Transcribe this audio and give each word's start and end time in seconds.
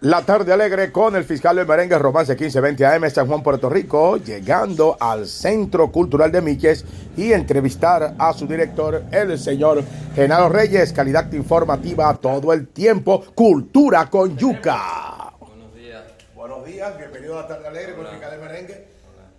La 0.00 0.24
tarde 0.24 0.52
alegre 0.52 0.92
con 0.92 1.16
el 1.16 1.24
fiscal 1.24 1.56
del 1.56 1.66
merengue 1.66 1.98
Romance 1.98 2.30
1520 2.30 2.86
AM 2.86 3.10
San 3.10 3.26
Juan, 3.26 3.42
Puerto 3.42 3.68
Rico, 3.68 4.16
llegando 4.16 4.96
al 5.00 5.26
Centro 5.26 5.90
Cultural 5.90 6.30
de 6.30 6.40
Miches 6.40 6.84
y 7.16 7.32
entrevistar 7.32 8.14
a 8.16 8.32
su 8.32 8.46
director, 8.46 9.02
el 9.10 9.36
señor 9.40 9.82
Genaro 10.14 10.50
Reyes, 10.50 10.92
calidad 10.92 11.32
informativa 11.32 12.14
todo 12.14 12.52
el 12.52 12.68
tiempo, 12.68 13.24
cultura 13.34 14.08
con 14.08 14.36
yuca. 14.36 15.32
Buenos 15.40 15.74
días. 15.74 16.04
Buenos 16.32 16.64
días, 16.64 16.96
bienvenido 16.96 17.36
a 17.36 17.42
la 17.42 17.48
tarde 17.48 17.66
alegre 17.66 17.96
con 17.96 18.02
el 18.02 18.06
Hola. 18.06 18.18
fiscal 18.18 18.30
del 18.30 18.48
merengue. 18.48 18.74
Hola. 18.74 19.30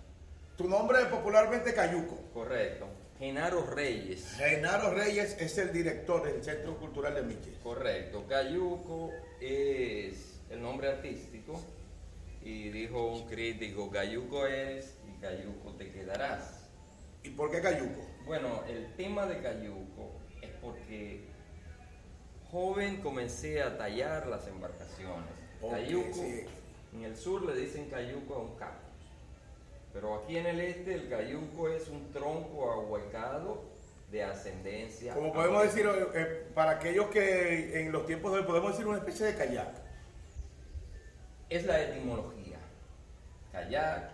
Tu 0.58 0.68
nombre 0.68 0.98
es 1.00 1.06
popularmente 1.06 1.72
Cayuco. 1.72 2.18
Correcto. 2.34 2.86
Genaro 3.18 3.64
Reyes. 3.74 4.34
Genaro 4.36 4.92
Reyes 4.92 5.38
es 5.40 5.56
el 5.56 5.72
director 5.72 6.22
del 6.22 6.44
Centro 6.44 6.76
Cultural 6.76 7.14
de 7.14 7.22
Miches. 7.22 7.54
Correcto. 7.62 8.24
Cayuco 8.28 9.10
es 9.40 10.29
el 10.50 10.60
nombre 10.60 10.88
artístico. 10.88 11.60
Y 12.42 12.70
dijo 12.70 13.06
un 13.06 13.28
crítico, 13.28 13.90
Cayuco 13.90 14.46
es 14.46 14.96
y 15.08 15.20
Cayuco 15.20 15.72
te 15.76 15.90
quedarás. 15.90 16.68
¿Y 17.22 17.30
por 17.30 17.50
qué 17.50 17.60
Cayuco? 17.60 18.00
Bueno, 18.24 18.62
el 18.68 18.94
tema 18.94 19.26
de 19.26 19.40
Cayuco 19.40 20.12
es 20.40 20.50
porque 20.62 21.20
joven 22.50 23.00
comencé 23.02 23.62
a 23.62 23.76
tallar 23.76 24.26
las 24.26 24.46
embarcaciones. 24.48 25.28
Cayuco, 25.60 26.14
sí. 26.14 26.44
en 26.94 27.04
el 27.04 27.16
sur 27.16 27.44
le 27.44 27.54
dicen 27.60 27.90
Cayuco 27.90 28.34
a 28.34 28.38
un 28.38 28.56
cactus. 28.56 28.88
Pero 29.92 30.14
aquí 30.14 30.38
en 30.38 30.46
el 30.46 30.60
este 30.60 30.94
el 30.94 31.08
Cayuco 31.10 31.68
es 31.68 31.88
un 31.88 32.10
tronco 32.12 32.70
ahuecado 32.70 33.64
de 34.10 34.24
ascendencia. 34.24 35.14
Como 35.14 35.32
podemos 35.32 35.62
decir, 35.62 35.86
eh, 36.14 36.46
para 36.54 36.72
aquellos 36.72 37.06
que 37.08 37.82
en 37.82 37.92
los 37.92 38.06
tiempos 38.06 38.32
de 38.32 38.38
hoy 38.38 38.44
podemos 38.44 38.72
decir 38.72 38.86
una 38.86 38.98
especie 38.98 39.26
de 39.26 39.34
kayak. 39.34 39.89
Es 41.50 41.66
la 41.66 41.82
etimología. 41.82 42.58
Kayak, 43.50 44.12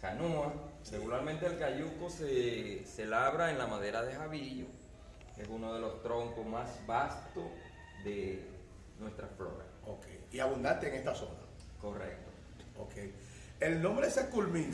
canoa. 0.00 0.52
Regularmente 0.92 1.46
el 1.46 1.58
cayuco 1.58 2.10
se, 2.10 2.84
se 2.84 3.06
labra 3.06 3.50
en 3.50 3.56
la 3.56 3.66
madera 3.66 4.02
de 4.02 4.14
jabillo. 4.14 4.66
Es 5.38 5.48
uno 5.48 5.72
de 5.72 5.80
los 5.80 6.02
troncos 6.02 6.44
más 6.44 6.86
vastos 6.86 7.44
de 8.04 8.46
nuestra 9.00 9.26
flora. 9.28 9.64
Ok. 9.86 10.06
Y 10.30 10.40
abundante 10.40 10.88
en 10.88 10.96
esta 10.96 11.14
zona. 11.14 11.40
Correcto. 11.80 12.30
Ok. 12.78 12.92
El 13.60 13.80
nombre 13.80 14.10
Seculmín, 14.10 14.72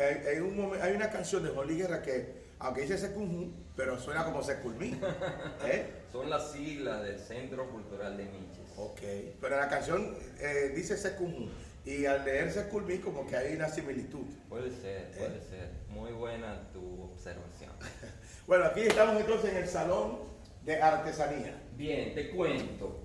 eh, 0.00 0.24
hay, 0.26 0.80
hay 0.80 0.96
una 0.96 1.10
canción 1.10 1.42
de 1.42 1.52
Luis 1.52 1.76
Guerra 1.76 2.00
que, 2.00 2.44
aunque 2.58 2.82
dice 2.82 2.96
Secunjú, 2.96 3.52
pero 3.76 3.98
suena 3.98 4.24
como 4.24 4.42
Seculmín. 4.42 4.98
¿Eh? 5.66 6.04
Son 6.10 6.30
las 6.30 6.52
siglas 6.52 7.02
del 7.02 7.18
Centro 7.18 7.68
Cultural 7.70 8.16
de 8.16 8.24
Miches. 8.24 8.47
Ok. 8.78 9.00
Pero 9.40 9.56
la 9.56 9.68
canción 9.68 10.16
eh, 10.40 10.72
dice 10.74 10.96
Secunjú. 10.96 11.48
Y 11.84 12.04
al 12.06 12.24
leer 12.24 12.52
Seculmín 12.52 13.00
como 13.00 13.26
que 13.26 13.36
hay 13.36 13.54
una 13.54 13.68
similitud. 13.68 14.24
Puede 14.48 14.70
ser, 14.70 15.10
puede 15.12 15.40
ser. 15.40 15.70
Muy 15.88 16.12
buena 16.12 16.70
tu 16.72 17.02
observación. 17.02 17.72
Bueno, 18.46 18.64
aquí 18.64 18.80
estamos 18.80 19.20
entonces 19.20 19.50
en 19.50 19.58
el 19.58 19.68
Salón 19.68 20.20
de 20.64 20.80
Artesanía. 20.80 21.60
Bien, 21.76 22.14
te 22.14 22.30
cuento. 22.30 22.98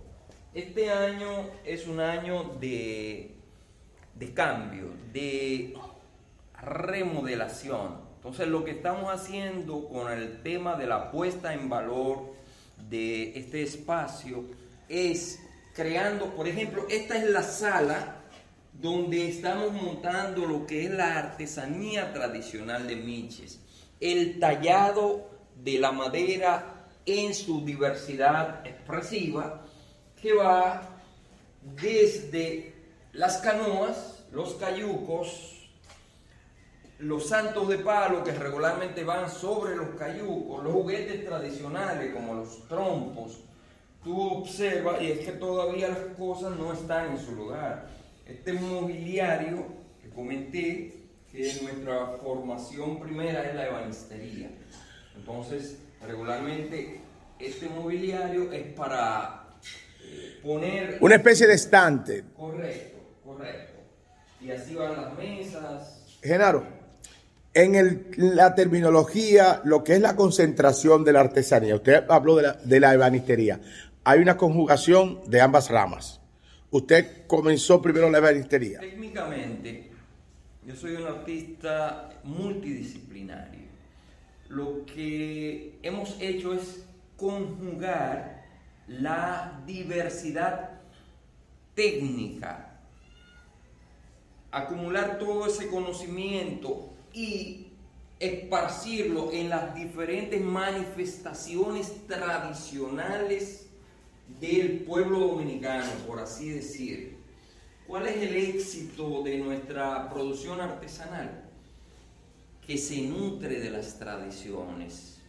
Este 0.53 0.89
año 0.89 1.49
es 1.65 1.85
un 1.85 1.99
año 1.99 2.55
de, 2.61 3.35
de 4.15 4.33
cambio, 4.33 4.91
de 5.11 5.73
remodelación. 6.61 7.99
Entonces 8.15 8.47
lo 8.47 8.63
que 8.63 8.71
estamos 8.71 9.13
haciendo 9.13 9.89
con 9.89 10.09
el 10.09 10.41
tema 10.43 10.77
de 10.77 10.87
la 10.87 11.11
puesta 11.11 11.53
en 11.53 11.67
valor 11.67 12.33
de 12.89 13.37
este 13.37 13.63
espacio 13.63 14.45
es 14.87 15.41
creando, 15.73 16.35
por 16.35 16.47
ejemplo, 16.47 16.85
esta 16.89 17.17
es 17.17 17.29
la 17.29 17.43
sala 17.43 18.17
donde 18.73 19.29
estamos 19.29 19.71
montando 19.71 20.45
lo 20.45 20.65
que 20.65 20.85
es 20.85 20.91
la 20.91 21.17
artesanía 21.17 22.13
tradicional 22.13 22.87
de 22.87 22.95
Miches, 22.95 23.59
el 23.99 24.39
tallado 24.39 25.29
de 25.55 25.79
la 25.79 25.91
madera 25.91 26.87
en 27.05 27.33
su 27.33 27.65
diversidad 27.65 28.65
expresiva, 28.65 29.65
que 30.21 30.33
va 30.33 30.89
desde 31.61 32.73
las 33.13 33.37
canoas, 33.37 34.25
los 34.31 34.55
cayucos, 34.55 35.69
los 36.99 37.27
santos 37.27 37.67
de 37.67 37.79
palo 37.79 38.23
que 38.23 38.31
regularmente 38.31 39.03
van 39.03 39.29
sobre 39.29 39.75
los 39.75 39.89
cayucos, 39.97 40.63
los 40.63 40.73
juguetes 40.73 41.25
tradicionales 41.25 42.13
como 42.13 42.33
los 42.33 42.67
trompos, 42.67 43.39
tú 44.03 44.19
observas 44.21 45.01
y 45.01 45.11
es 45.11 45.19
que 45.19 45.31
todavía 45.33 45.89
las 45.89 45.97
cosas 46.17 46.57
no 46.57 46.73
están 46.73 47.11
en 47.11 47.17
su 47.17 47.33
lugar. 47.35 47.87
Este 48.27 48.53
mobiliario 48.53 49.65
que 50.01 50.09
comenté, 50.09 50.93
que 51.31 51.53
nuestra 51.61 52.07
formación 52.23 52.99
primera 52.99 53.43
es 53.49 53.55
la 53.55 53.67
ebanistería. 53.67 54.49
Entonces, 55.15 55.77
regularmente 56.05 56.99
este 57.39 57.67
mobiliario 57.69 58.51
es 58.51 58.73
para 58.73 59.47
eh, 60.03 60.39
poner... 60.43 60.97
Una 61.01 61.15
especie 61.15 61.47
de 61.47 61.53
estante. 61.53 62.23
Correcto, 62.35 62.99
correcto. 63.25 63.73
Y 64.41 64.51
así 64.51 64.75
van 64.75 64.95
las 65.01 65.17
mesas. 65.17 66.17
Genaro, 66.21 66.63
en 67.53 67.75
el- 67.75 68.07
la 68.17 68.55
terminología, 68.55 69.61
lo 69.63 69.83
que 69.83 69.93
es 69.95 70.01
la 70.01 70.15
concentración 70.15 71.03
de 71.03 71.13
la 71.13 71.21
artesanía, 71.21 71.75
usted 71.75 72.03
habló 72.09 72.35
de 72.35 72.43
la, 72.43 72.53
de 72.53 72.79
la 72.79 72.93
ebanistería, 72.93 73.59
hay 74.03 74.19
una 74.19 74.37
conjugación 74.37 75.21
de 75.27 75.41
ambas 75.41 75.69
ramas. 75.69 76.19
Usted 76.71 77.25
comenzó 77.27 77.81
primero 77.81 78.09
la 78.09 78.17
ebanistería. 78.17 78.79
Técnicamente, 78.79 79.91
yo 80.65 80.75
soy 80.75 80.95
un 80.95 81.07
artista 81.07 82.09
multidisciplinario. 82.23 83.61
Lo 84.49 84.85
que 84.85 85.77
hemos 85.83 86.17
hecho 86.19 86.53
es 86.53 86.83
conjugar 87.17 88.43
la 88.87 89.61
diversidad 89.65 90.81
técnica, 91.75 92.79
acumular 94.51 95.17
todo 95.17 95.47
ese 95.47 95.67
conocimiento 95.69 96.89
y 97.13 97.67
esparcirlo 98.19 99.31
en 99.31 99.49
las 99.49 99.73
diferentes 99.75 100.41
manifestaciones 100.41 102.07
tradicionales 102.07 103.62
del 104.39 104.79
pueblo 104.79 105.19
dominicano, 105.19 105.91
por 106.07 106.19
así 106.19 106.49
decir. 106.49 107.17
¿Cuál 107.87 108.07
es 108.07 108.17
el 108.17 108.35
éxito 108.35 109.21
de 109.23 109.37
nuestra 109.37 110.09
producción 110.09 110.61
artesanal? 110.61 111.43
Que 112.65 112.77
se 112.77 113.01
nutre 113.01 113.59
de 113.59 113.69
las 113.69 113.99
tradiciones. 113.99 115.19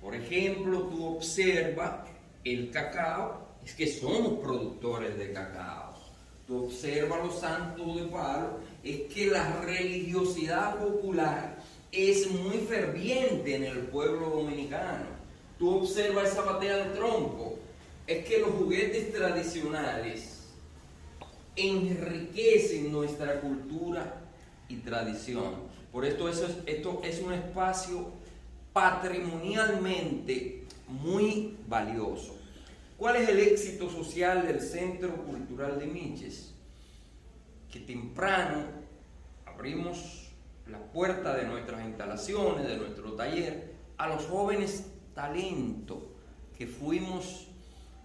Por 0.00 0.14
ejemplo, 0.14 0.82
tú 0.82 1.16
observa 1.16 2.06
el 2.44 2.70
cacao, 2.70 3.48
es 3.64 3.74
que 3.74 3.86
somos 3.86 4.38
productores 4.40 5.18
de 5.18 5.32
cacao. 5.32 5.94
Tú 6.46 6.64
observa 6.64 7.18
los 7.18 7.40
santos 7.40 7.96
de 7.96 8.04
palo, 8.04 8.60
es 8.82 9.12
que 9.12 9.26
la 9.26 9.60
religiosidad 9.60 10.78
popular 10.78 11.58
es 11.92 12.30
muy 12.30 12.58
ferviente 12.58 13.56
en 13.56 13.64
el 13.64 13.78
pueblo 13.88 14.30
dominicano. 14.30 15.06
Tú 15.58 15.78
observa 15.80 16.22
esa 16.22 16.42
batea 16.42 16.76
de 16.76 16.96
tronco, 16.96 17.57
es 18.08 18.24
que 18.24 18.38
los 18.38 18.52
juguetes 18.52 19.12
tradicionales 19.12 20.48
enriquecen 21.54 22.90
nuestra 22.90 23.38
cultura 23.40 24.22
y 24.66 24.76
tradición. 24.76 25.56
Por 25.92 26.06
esto, 26.06 26.26
esto 26.28 27.00
es 27.04 27.20
un 27.20 27.34
espacio 27.34 28.10
patrimonialmente 28.72 30.64
muy 30.86 31.58
valioso. 31.68 32.34
¿Cuál 32.96 33.16
es 33.16 33.28
el 33.28 33.40
éxito 33.40 33.90
social 33.90 34.46
del 34.46 34.62
Centro 34.62 35.14
Cultural 35.24 35.78
de 35.78 35.86
Miches? 35.86 36.54
Que 37.70 37.80
temprano 37.80 38.64
abrimos 39.44 40.30
la 40.66 40.78
puerta 40.78 41.36
de 41.36 41.44
nuestras 41.44 41.84
instalaciones, 41.84 42.66
de 42.66 42.76
nuestro 42.78 43.12
taller, 43.12 43.74
a 43.98 44.08
los 44.08 44.24
jóvenes 44.24 44.86
talentos 45.14 45.98
que 46.56 46.66
fuimos 46.66 47.47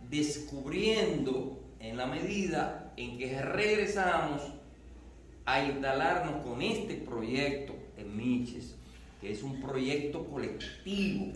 descubriendo 0.09 1.59
en 1.79 1.97
la 1.97 2.05
medida 2.05 2.93
en 2.97 3.17
que 3.17 3.41
regresamos 3.41 4.41
a 5.45 5.63
instalarnos 5.63 6.45
con 6.45 6.61
este 6.61 6.95
proyecto 6.95 7.73
en 7.97 8.15
Miches, 8.15 8.75
que 9.19 9.31
es 9.31 9.43
un 9.43 9.61
proyecto 9.61 10.25
colectivo, 10.25 11.33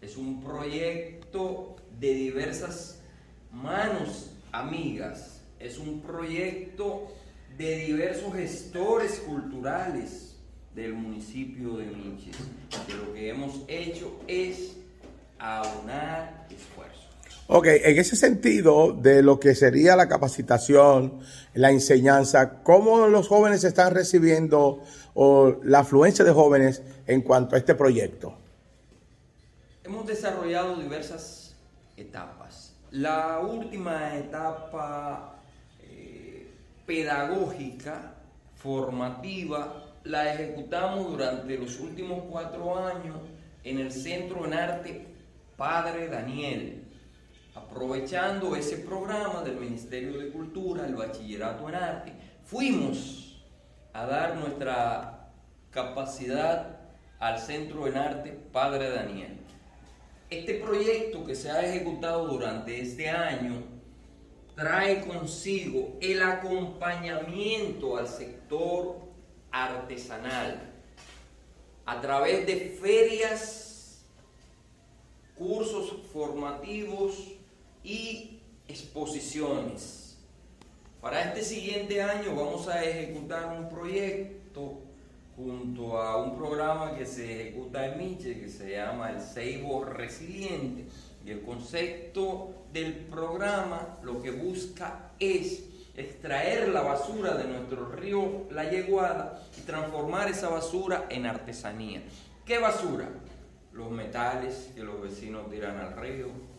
es 0.00 0.16
un 0.16 0.42
proyecto 0.42 1.76
de 1.98 2.14
diversas 2.14 3.02
manos 3.52 4.30
amigas, 4.52 5.42
es 5.58 5.78
un 5.78 6.00
proyecto 6.00 7.08
de 7.56 7.86
diversos 7.86 8.34
gestores 8.34 9.18
culturales 9.20 10.36
del 10.74 10.92
municipio 10.92 11.76
de 11.78 11.86
Miches, 11.86 12.36
que 12.86 12.94
lo 12.94 13.14
que 13.14 13.30
hemos 13.30 13.62
hecho 13.66 14.20
es 14.26 14.76
aunar 15.38 16.46
esfuerzos. 16.50 17.05
Ok, 17.48 17.66
en 17.66 17.96
ese 17.96 18.16
sentido 18.16 18.92
de 18.92 19.22
lo 19.22 19.38
que 19.38 19.54
sería 19.54 19.94
la 19.94 20.08
capacitación, 20.08 21.20
la 21.54 21.70
enseñanza, 21.70 22.60
¿cómo 22.64 23.06
los 23.06 23.28
jóvenes 23.28 23.62
están 23.62 23.94
recibiendo 23.94 24.82
o 25.14 25.54
la 25.62 25.80
afluencia 25.80 26.24
de 26.24 26.32
jóvenes 26.32 26.82
en 27.06 27.22
cuanto 27.22 27.54
a 27.54 27.58
este 27.58 27.76
proyecto? 27.76 28.34
Hemos 29.84 30.08
desarrollado 30.08 30.76
diversas 30.76 31.54
etapas. 31.96 32.74
La 32.90 33.38
última 33.38 34.16
etapa 34.16 35.36
eh, 35.84 36.50
pedagógica, 36.84 38.14
formativa, 38.56 39.84
la 40.02 40.34
ejecutamos 40.34 41.12
durante 41.12 41.56
los 41.58 41.78
últimos 41.78 42.24
cuatro 42.28 42.76
años 42.84 43.18
en 43.62 43.78
el 43.78 43.92
Centro 43.92 44.44
en 44.44 44.54
Arte 44.54 45.06
Padre 45.56 46.08
Daniel 46.08 46.82
aprovechando 47.56 48.54
ese 48.54 48.78
programa 48.78 49.42
del 49.42 49.56
Ministerio 49.56 50.18
de 50.18 50.30
Cultura, 50.30 50.86
el 50.86 50.94
Bachillerato 50.94 51.68
en 51.68 51.74
Arte, 51.74 52.12
fuimos 52.44 53.42
a 53.92 54.06
dar 54.06 54.36
nuestra 54.36 55.30
capacidad 55.70 56.80
al 57.18 57.38
Centro 57.38 57.86
en 57.86 57.96
Arte 57.96 58.38
Padre 58.52 58.90
Daniel. 58.90 59.38
Este 60.28 60.54
proyecto 60.54 61.24
que 61.24 61.34
se 61.34 61.50
ha 61.50 61.64
ejecutado 61.64 62.26
durante 62.26 62.80
este 62.80 63.08
año 63.08 63.62
trae 64.54 65.06
consigo 65.06 65.96
el 66.00 66.22
acompañamiento 66.22 67.96
al 67.96 68.08
sector 68.08 68.96
artesanal 69.50 70.72
a 71.86 72.00
través 72.00 72.46
de 72.46 72.76
ferias, 72.80 74.04
cursos 75.36 75.92
formativos, 76.12 77.35
y 77.86 78.40
exposiciones. 78.66 80.18
Para 81.00 81.22
este 81.22 81.42
siguiente 81.42 82.02
año 82.02 82.34
vamos 82.34 82.66
a 82.66 82.82
ejecutar 82.82 83.56
un 83.56 83.68
proyecto 83.68 84.80
junto 85.36 85.96
a 85.96 86.16
un 86.16 86.36
programa 86.36 86.96
que 86.96 87.06
se 87.06 87.42
ejecuta 87.42 87.86
en 87.86 87.98
Miche 87.98 88.40
que 88.40 88.48
se 88.48 88.72
llama 88.72 89.10
el 89.10 89.20
Seibo 89.20 89.84
Resiliente. 89.84 90.86
Y 91.24 91.30
el 91.30 91.42
concepto 91.42 92.64
del 92.72 92.92
programa 92.92 93.98
lo 94.02 94.20
que 94.20 94.32
busca 94.32 95.12
es 95.20 95.62
extraer 95.94 96.68
la 96.70 96.82
basura 96.82 97.34
de 97.36 97.44
nuestro 97.44 97.88
río 97.92 98.48
La 98.50 98.68
Yeguada 98.68 99.42
y 99.56 99.60
transformar 99.60 100.28
esa 100.28 100.48
basura 100.48 101.06
en 101.08 101.24
artesanía. 101.26 102.02
¿Qué 102.44 102.58
basura? 102.58 103.08
Los 103.72 103.92
metales 103.92 104.72
que 104.74 104.82
los 104.82 105.00
vecinos 105.00 105.48
tiran 105.50 105.78
al 105.78 105.96
río, 105.96 106.55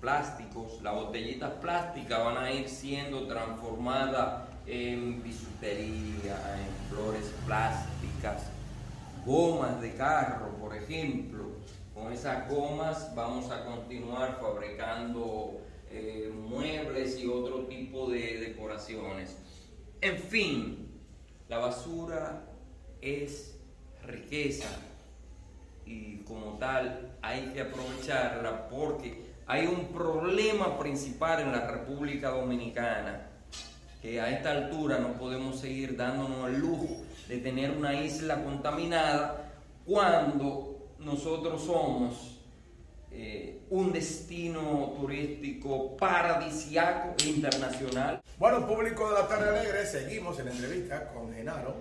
plásticos, 0.00 0.82
las 0.82 0.94
botellitas 0.94 1.52
plásticas 1.60 2.24
van 2.24 2.36
a 2.36 2.52
ir 2.52 2.68
siendo 2.68 3.26
transformadas 3.26 4.48
en 4.66 5.22
bisutería, 5.22 6.58
en 6.58 6.94
flores 6.94 7.32
plásticas, 7.46 8.50
gomas 9.24 9.80
de 9.80 9.94
carro, 9.94 10.50
por 10.60 10.74
ejemplo. 10.74 11.44
Con 11.94 12.12
esas 12.12 12.48
gomas 12.50 13.14
vamos 13.14 13.50
a 13.50 13.64
continuar 13.64 14.38
fabricando 14.40 15.60
eh, 15.90 16.32
muebles 16.34 17.18
y 17.18 17.26
otro 17.26 17.66
tipo 17.66 18.10
de 18.10 18.40
decoraciones. 18.40 19.36
En 20.00 20.18
fin, 20.18 20.88
la 21.48 21.58
basura 21.58 22.42
es 23.00 23.58
riqueza 24.02 24.68
y 25.86 26.18
como 26.24 26.58
tal 26.58 27.16
hay 27.22 27.52
que 27.52 27.60
aprovecharla 27.60 28.68
porque 28.68 29.33
hay 29.46 29.66
un 29.66 29.88
problema 29.88 30.78
principal 30.78 31.40
en 31.42 31.52
la 31.52 31.66
República 31.66 32.30
Dominicana, 32.30 33.28
que 34.00 34.20
a 34.20 34.30
esta 34.30 34.50
altura 34.50 34.98
no 34.98 35.14
podemos 35.14 35.60
seguir 35.60 35.96
dándonos 35.96 36.48
el 36.48 36.58
lujo 36.58 37.02
de 37.28 37.38
tener 37.38 37.70
una 37.70 37.94
isla 37.94 38.42
contaminada 38.42 39.52
cuando 39.86 40.94
nosotros 40.98 41.62
somos 41.62 42.40
eh, 43.10 43.62
un 43.70 43.92
destino 43.92 44.94
turístico 44.98 45.96
paradisiaco 45.96 47.14
e 47.22 47.28
internacional. 47.28 48.22
Bueno, 48.38 48.66
público 48.66 49.08
de 49.08 49.14
la 49.14 49.28
tarde 49.28 49.58
alegre, 49.58 49.86
seguimos 49.86 50.38
en 50.38 50.46
la 50.46 50.52
entrevista 50.52 51.12
con 51.12 51.32
Genaro 51.32 51.76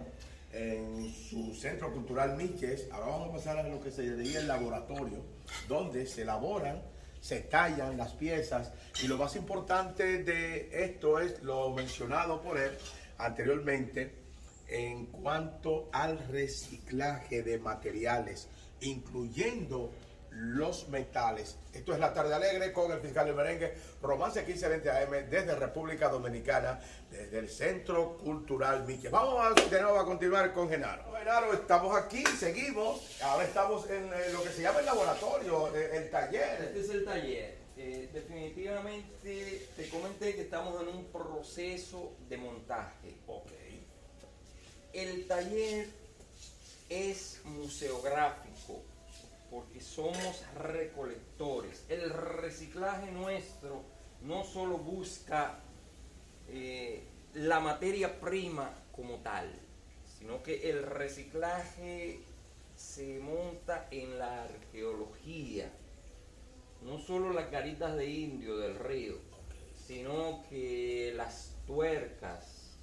en 0.51 1.11
su 1.11 1.53
centro 1.55 1.91
cultural 1.91 2.37
Miches. 2.37 2.87
Ahora 2.91 3.07
vamos 3.07 3.29
a 3.29 3.33
pasar 3.33 3.57
a 3.57 3.67
lo 3.67 3.81
que 3.81 3.91
se 3.91 4.15
diría 4.15 4.39
el 4.39 4.47
laboratorio, 4.47 5.23
donde 5.67 6.05
se 6.05 6.21
elaboran 6.21 6.92
se 7.23 7.39
tallan 7.39 7.97
las 7.97 8.11
piezas. 8.11 8.71
Y 9.01 9.07
lo 9.07 9.17
más 9.17 9.35
importante 9.37 10.23
de 10.23 10.69
esto 10.73 11.19
es 11.19 11.41
lo 11.41 11.69
mencionado 11.71 12.41
por 12.41 12.59
él 12.59 12.71
anteriormente 13.17 14.13
en 14.67 15.05
cuanto 15.05 15.89
al 15.93 16.19
reciclaje 16.27 17.41
de 17.41 17.59
materiales, 17.59 18.49
incluyendo 18.81 19.91
los 20.35 20.89
metales. 20.89 21.57
Esto 21.73 21.93
es 21.93 21.99
la 21.99 22.13
tarde 22.13 22.33
alegre 22.33 22.71
con 22.71 22.91
el 22.91 22.99
fiscal 22.99 23.25
del 23.25 23.35
merengue, 23.35 23.73
Romance 24.01 24.41
1520 24.43 24.89
AM 24.89 25.29
desde 25.29 25.55
República 25.55 26.09
Dominicana, 26.09 26.79
desde 27.09 27.39
el 27.39 27.49
Centro 27.49 28.17
Cultural 28.17 28.85
Miche. 28.85 29.09
Vamos 29.09 29.39
a, 29.39 29.69
de 29.69 29.81
nuevo 29.81 29.99
a 29.99 30.05
continuar 30.05 30.53
con 30.53 30.69
Genaro. 30.69 31.03
Genaro, 31.13 31.53
estamos 31.53 31.95
aquí, 31.95 32.23
seguimos. 32.37 33.21
Ahora 33.21 33.45
estamos 33.45 33.89
en 33.89 34.09
lo 34.33 34.43
que 34.43 34.49
se 34.49 34.61
llama 34.61 34.79
el 34.79 34.85
laboratorio, 34.85 35.75
eh, 35.75 35.97
el, 35.97 36.09
taller. 36.09 36.61
Este 36.63 36.79
es 36.79 36.89
el 36.89 37.05
taller. 37.05 37.63
Eh, 37.75 38.09
definitivamente 38.13 39.67
te 39.75 39.89
comenté 39.89 40.35
que 40.35 40.41
estamos 40.41 40.81
en 40.81 40.89
un 40.89 41.05
proceso 41.05 42.13
de 42.29 42.37
montaje. 42.37 43.15
Ok. 43.27 43.51
El 44.93 45.27
taller 45.27 45.87
es 46.89 47.41
museográfico 47.45 48.83
porque 49.53 49.79
somos 49.79 50.43
recolectores. 50.55 51.85
El 51.87 52.09
reciclaje 52.09 53.11
nuestro 53.11 53.83
no 54.23 54.43
solo 54.43 54.79
busca 54.79 55.59
eh, 56.49 57.03
la 57.35 57.59
materia 57.59 58.19
prima 58.19 58.71
como 58.91 59.17
tal, 59.17 59.53
sino 60.17 60.41
que 60.41 60.71
el 60.71 60.81
reciclaje 60.81 62.21
se 62.75 63.19
monta 63.19 63.87
en 63.91 64.17
la 64.17 64.45
arqueología. 64.45 65.71
No 66.81 66.97
solo 66.97 67.31
las 67.31 67.49
caritas 67.49 67.95
de 67.95 68.07
indio 68.07 68.57
del 68.57 68.79
río, 68.79 69.17
sino 69.85 70.43
que 70.49 71.13
las 71.15 71.53
tuercas, 71.67 72.75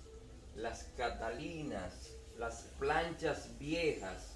las 0.54 0.84
catalinas, 0.96 2.12
las 2.38 2.62
planchas 2.78 3.58
viejas, 3.58 4.29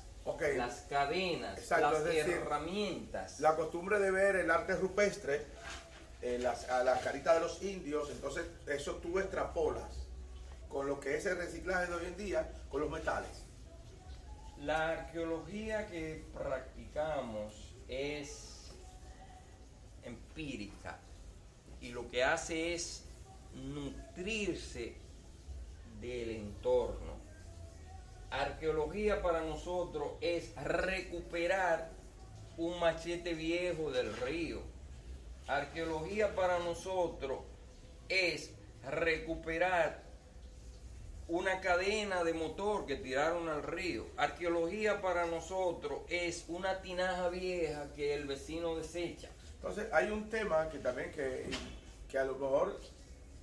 las 0.57 0.81
cadenas, 0.89 1.71
las 1.71 2.07
herramientas. 2.07 3.41
La 3.41 3.57
costumbre 3.57 3.99
de 3.99 4.11
ver 4.11 4.37
el 4.37 4.51
arte 4.51 4.75
rupestre, 4.77 5.45
eh, 6.23 6.39
las, 6.41 6.69
a 6.71 6.83
las 6.83 7.03
caritas 7.03 7.35
de 7.35 7.41
los 7.41 7.63
indios, 7.63 8.11
entonces 8.11 8.47
eso 8.67 8.95
tú 8.97 9.19
extrapolas 9.19 10.05
con 10.69 10.89
lo 10.89 10.99
que 10.99 11.17
es 11.17 11.27
el 11.27 11.37
reciclaje 11.37 11.87
de 11.87 11.95
hoy 11.95 12.07
en 12.07 12.17
día 12.17 12.51
con 12.71 12.81
los 12.81 12.91
metales. 12.91 13.45
La 14.63 14.91
arqueología 14.91 15.87
que 15.87 16.25
practicamos 16.33 17.75
es 17.87 18.73
empírica 20.03 20.99
y 21.81 21.91
lo 21.91 22.09
que 22.09 22.25
hace 22.25 22.75
es 22.75 23.05
nutrirse 23.53 24.97
del 26.01 26.31
entorno 26.31 27.15
Arqueología 28.41 29.23
para 29.23 29.43
nosotros 29.43 30.15
es 30.21 30.57
recuperar 30.57 31.91
un 32.57 32.81
machete 32.81 33.33
viejo 33.33 33.93
del 33.93 34.17
río. 34.17 34.61
Arqueología 35.47 36.35
para 36.35 36.59
nosotros 36.59 37.41
es 38.09 38.51
recuperar 38.91 40.03
una 41.29 41.61
cadena 41.61 42.25
de 42.25 42.35
motor 42.35 42.87
que 42.87 42.97
tiraron 42.97 43.49
al 43.49 43.63
río. 43.63 44.05
Arqueología 44.17 45.01
para 45.01 45.27
nosotros 45.27 46.01
es 46.09 46.45
una 46.49 46.83
tinaja 46.83 47.29
vieja 47.29 47.93
que 47.95 48.15
el 48.15 48.27
vecino 48.27 48.75
desecha. 48.75 49.29
Entonces 49.57 49.87
hay 49.93 50.11
un 50.11 50.29
tema 50.29 50.69
que 50.71 50.79
también 50.79 51.13
que, 51.13 51.47
que 52.11 52.19
a 52.19 52.25
lo 52.25 52.35
mejor 52.35 52.81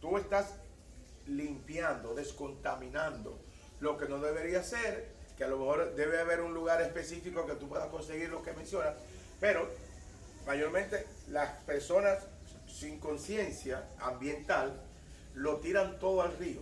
tú 0.01 0.17
estás 0.17 0.55
limpiando, 1.27 2.13
descontaminando 2.13 3.39
lo 3.81 3.97
que 3.97 4.07
no 4.07 4.19
debería 4.19 4.63
ser, 4.63 5.09
que 5.37 5.43
a 5.43 5.47
lo 5.47 5.57
mejor 5.57 5.95
debe 5.95 6.19
haber 6.19 6.39
un 6.39 6.53
lugar 6.53 6.81
específico 6.81 7.45
que 7.45 7.55
tú 7.55 7.67
puedas 7.67 7.89
conseguir 7.89 8.29
lo 8.29 8.41
que 8.41 8.53
mencionas, 8.53 8.95
pero 9.39 9.67
mayormente 10.45 11.05
las 11.27 11.51
personas 11.63 12.19
sin 12.67 12.99
conciencia 12.99 13.89
ambiental 13.99 14.81
lo 15.33 15.57
tiran 15.57 15.99
todo 15.99 16.21
al 16.21 16.37
río. 16.37 16.61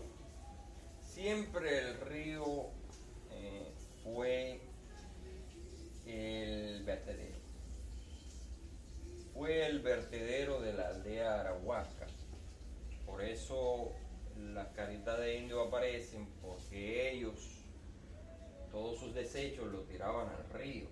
Siempre 1.03 1.79
el 1.79 1.99
río 2.01 2.45
eh, 3.31 3.71
fue 4.03 4.61
el 6.05 6.83
vertedero. 6.83 7.37
fue 9.33 9.65
el 9.65 9.79
vertedero 9.79 10.59
de 10.61 10.73
la 10.73 10.87
aldea 10.87 11.41
Arahuaca. 11.41 12.07
Por 13.05 13.21
eso 13.23 13.93
las 14.53 14.67
caritas 14.69 15.19
de 15.19 15.37
indio 15.37 15.63
aparecen, 15.63 16.27
porque 16.41 17.11
ellos 17.11 17.59
todos 18.71 18.99
sus 18.99 19.13
desechos 19.13 19.71
los 19.71 19.87
tiraban 19.87 20.27
al 20.29 20.59
río. 20.59 20.87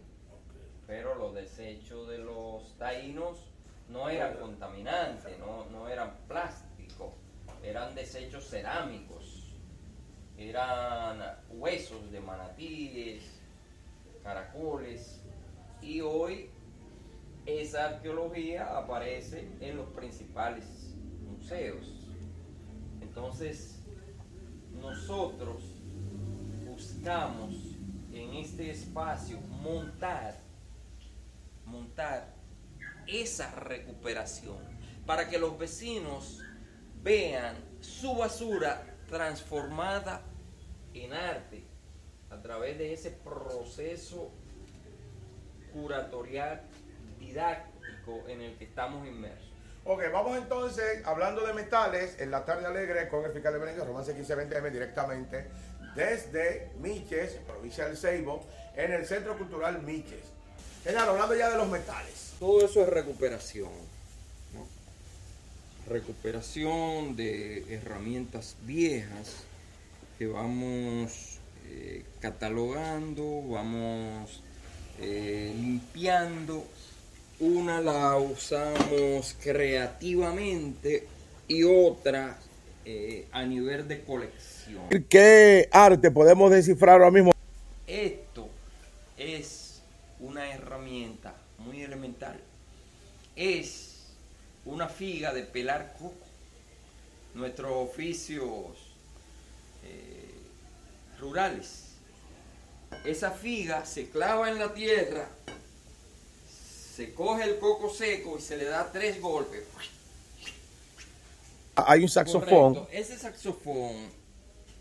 Pero 0.86 1.16
los 1.16 1.34
desechos 1.34 2.08
de 2.08 2.20
los 2.20 2.78
taínos 2.78 3.40
no 3.90 4.10
eran 4.10 4.36
contaminantes, 4.36 5.38
no, 5.40 5.66
no 5.66 5.88
eran 5.88 6.16
plásticos, 6.28 7.14
eran 7.64 7.94
desechos 7.96 8.46
cerámicos, 8.46 9.54
eran 10.38 11.22
huesos 11.50 12.12
de 12.12 12.20
manatíes, 12.20 13.24
caracoles, 14.24 15.22
y 15.82 16.02
hoy 16.02 16.50
esa 17.46 17.86
arqueología 17.86 18.78
aparece 18.78 19.48
en 19.62 19.78
los 19.78 19.88
principales 19.90 20.66
museos. 21.22 21.97
Entonces, 23.18 23.80
nosotros 24.80 25.64
buscamos 26.68 27.52
en 28.14 28.36
este 28.36 28.70
espacio 28.70 29.40
montar, 29.40 30.38
montar 31.66 32.36
esa 33.08 33.50
recuperación 33.56 34.60
para 35.08 35.28
que 35.28 35.40
los 35.40 35.58
vecinos 35.58 36.44
vean 37.02 37.56
su 37.82 38.14
basura 38.14 38.86
transformada 39.10 40.22
en 40.94 41.12
arte 41.12 41.64
a 42.30 42.40
través 42.40 42.78
de 42.78 42.94
ese 42.94 43.10
proceso 43.10 44.30
curatorial 45.74 46.62
didáctico 47.20 48.28
en 48.28 48.42
el 48.42 48.58
que 48.58 48.66
estamos 48.66 49.08
inmersos. 49.08 49.57
Ok, 49.90 50.04
vamos 50.12 50.38
entonces, 50.38 51.02
hablando 51.06 51.48
de 51.48 51.54
metales, 51.54 52.20
en 52.20 52.30
la 52.30 52.44
tarde 52.44 52.66
alegre 52.66 53.08
con 53.08 53.24
el 53.24 53.32
fiscal 53.32 53.54
de 53.54 53.60
Berenguer, 53.60 53.88
Romance 53.88 54.14
1520M, 54.14 54.70
directamente 54.70 55.46
desde 55.96 56.72
Miches, 56.82 57.38
provincia 57.48 57.88
del 57.88 57.96
Ceibo, 57.96 58.44
en 58.76 58.92
el 58.92 59.06
Centro 59.06 59.38
Cultural 59.38 59.82
Miches. 59.84 60.26
Genaro, 60.84 61.12
hablando 61.12 61.36
ya 61.36 61.50
de 61.50 61.56
los 61.56 61.70
metales. 61.70 62.34
Todo 62.38 62.66
eso 62.66 62.82
es 62.82 62.90
recuperación. 62.90 63.72
¿no? 64.54 64.68
Recuperación 65.90 67.16
de 67.16 67.74
herramientas 67.74 68.58
viejas 68.64 69.46
que 70.20 70.28
vamos 70.28 71.40
eh, 71.70 72.04
catalogando, 72.20 73.42
vamos 73.48 74.44
eh, 75.00 75.54
limpiando. 75.56 76.66
Una 77.40 77.82
la 77.82 78.18
usamos 78.18 79.36
creativamente 79.40 81.08
y 81.48 81.64
otra 81.64 82.36
eh, 82.84 83.28
a 83.32 83.44
nivel 83.44 83.88
de 83.88 84.02
colección. 84.04 84.90
¿Qué 85.08 85.70
arte 85.72 86.10
podemos 86.10 86.50
descifrar 86.50 86.96
ahora 86.96 87.12
mismo? 87.12 87.32
Esto 87.86 88.50
es 89.18 89.82
una 90.20 90.52
herramienta 90.52 91.36
muy 91.60 91.84
elemental. 91.84 92.40
Es 93.36 94.08
una 94.66 94.90
figa 94.90 95.32
de 95.32 95.44
pelar 95.44 95.94
coco. 96.00 96.26
Nuestros 97.36 97.72
oficios 97.72 98.96
eh, 99.84 100.34
rurales. 101.20 101.84
Esa 103.06 103.30
figa 103.30 103.86
se 103.86 104.10
clava 104.10 104.50
en 104.50 104.58
la 104.58 104.74
tierra, 104.74 105.30
se 106.98 107.14
coge 107.14 107.44
el 107.44 107.60
coco 107.60 107.92
seco 107.92 108.38
y 108.40 108.42
se 108.42 108.58
le 108.58 108.66
da 108.66 108.92
tres 108.92 109.22
golpes. 109.22 109.64
Hay 111.76 112.02
un 112.02 112.10
saxofón. 112.10 112.74
Correcto. 112.74 112.88
Ese 112.92 113.20
saxofón 113.20 113.96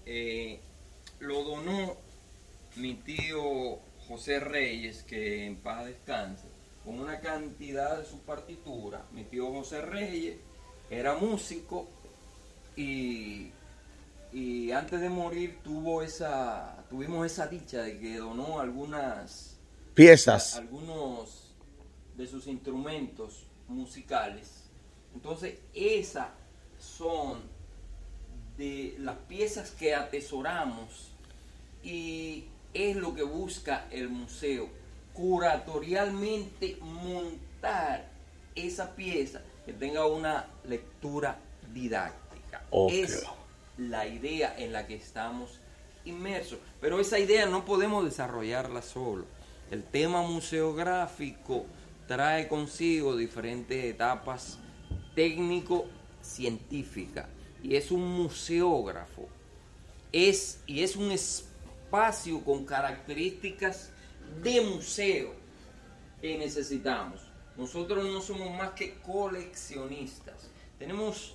eh, 0.06 0.58
lo 1.18 1.44
donó 1.44 1.94
mi 2.76 2.94
tío 2.94 3.80
José 4.08 4.40
Reyes, 4.40 5.02
que 5.02 5.44
en 5.44 5.56
paz 5.56 5.84
descanse, 5.84 6.46
con 6.86 6.98
una 6.98 7.20
cantidad 7.20 7.98
de 7.98 8.06
su 8.06 8.20
partitura. 8.20 9.04
Mi 9.12 9.24
tío 9.24 9.52
José 9.52 9.82
Reyes 9.82 10.38
era 10.88 11.16
músico 11.16 11.86
y, 12.76 13.50
y 14.32 14.70
antes 14.70 15.02
de 15.02 15.10
morir 15.10 15.58
tuvo 15.62 16.00
esa, 16.00 16.82
tuvimos 16.88 17.26
esa 17.26 17.46
dicha 17.46 17.82
de 17.82 17.98
que 17.98 18.16
donó 18.16 18.58
algunas 18.58 19.58
Piezas. 19.94 20.56
algunos 20.56 21.45
de 22.16 22.26
sus 22.26 22.46
instrumentos 22.46 23.46
musicales. 23.68 24.64
Entonces, 25.14 25.58
esas 25.74 26.28
son 26.78 27.40
de 28.56 28.96
las 28.98 29.16
piezas 29.28 29.70
que 29.70 29.94
atesoramos 29.94 31.10
y 31.82 32.44
es 32.72 32.96
lo 32.96 33.14
que 33.14 33.22
busca 33.22 33.86
el 33.90 34.08
museo, 34.08 34.68
curatorialmente 35.12 36.78
montar 36.80 38.10
esa 38.54 38.94
pieza 38.94 39.42
que 39.64 39.72
tenga 39.72 40.06
una 40.06 40.46
lectura 40.64 41.38
didáctica. 41.72 42.66
Ok. 42.70 42.92
Es 42.92 43.24
la 43.78 44.06
idea 44.06 44.54
en 44.58 44.72
la 44.72 44.86
que 44.86 44.94
estamos 44.94 45.60
inmersos. 46.04 46.58
Pero 46.80 47.00
esa 47.00 47.18
idea 47.18 47.46
no 47.46 47.64
podemos 47.64 48.04
desarrollarla 48.04 48.82
solo. 48.82 49.26
El 49.70 49.82
tema 49.82 50.22
museográfico 50.22 51.66
trae 52.06 52.48
consigo 52.48 53.16
diferentes 53.16 53.84
etapas 53.84 54.58
técnico-científicas 55.14 57.26
y 57.62 57.76
es 57.76 57.90
un 57.90 58.06
museógrafo. 58.06 59.28
Es, 60.12 60.60
y 60.66 60.82
es 60.82 60.96
un 60.96 61.10
espacio 61.10 62.44
con 62.44 62.64
características 62.64 63.90
de 64.42 64.60
museo 64.60 65.34
que 66.20 66.36
necesitamos. 66.38 67.20
Nosotros 67.56 68.04
no 68.04 68.20
somos 68.20 68.50
más 68.56 68.70
que 68.70 68.94
coleccionistas. 69.00 70.48
Tenemos 70.78 71.34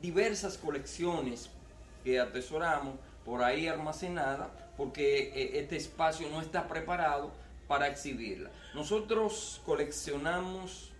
diversas 0.00 0.58
colecciones 0.58 1.50
que 2.04 2.20
atesoramos 2.20 2.94
por 3.24 3.42
ahí 3.42 3.66
almacenadas 3.68 4.48
porque 4.76 5.32
eh, 5.34 5.60
este 5.60 5.76
espacio 5.76 6.28
no 6.28 6.40
está 6.40 6.68
preparado 6.68 7.32
para 7.72 7.88
exhibirla. 7.88 8.50
Nosotros 8.74 9.62
coleccionamos 9.64 10.92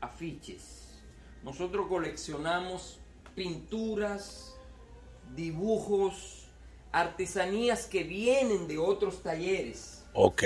afiches, 0.00 1.00
nosotros 1.42 1.88
coleccionamos 1.88 3.00
pinturas, 3.34 4.54
dibujos, 5.34 6.44
artesanías 6.92 7.86
que 7.86 8.04
vienen 8.04 8.68
de 8.68 8.78
otros 8.78 9.20
talleres. 9.24 10.04
Ok. 10.12 10.44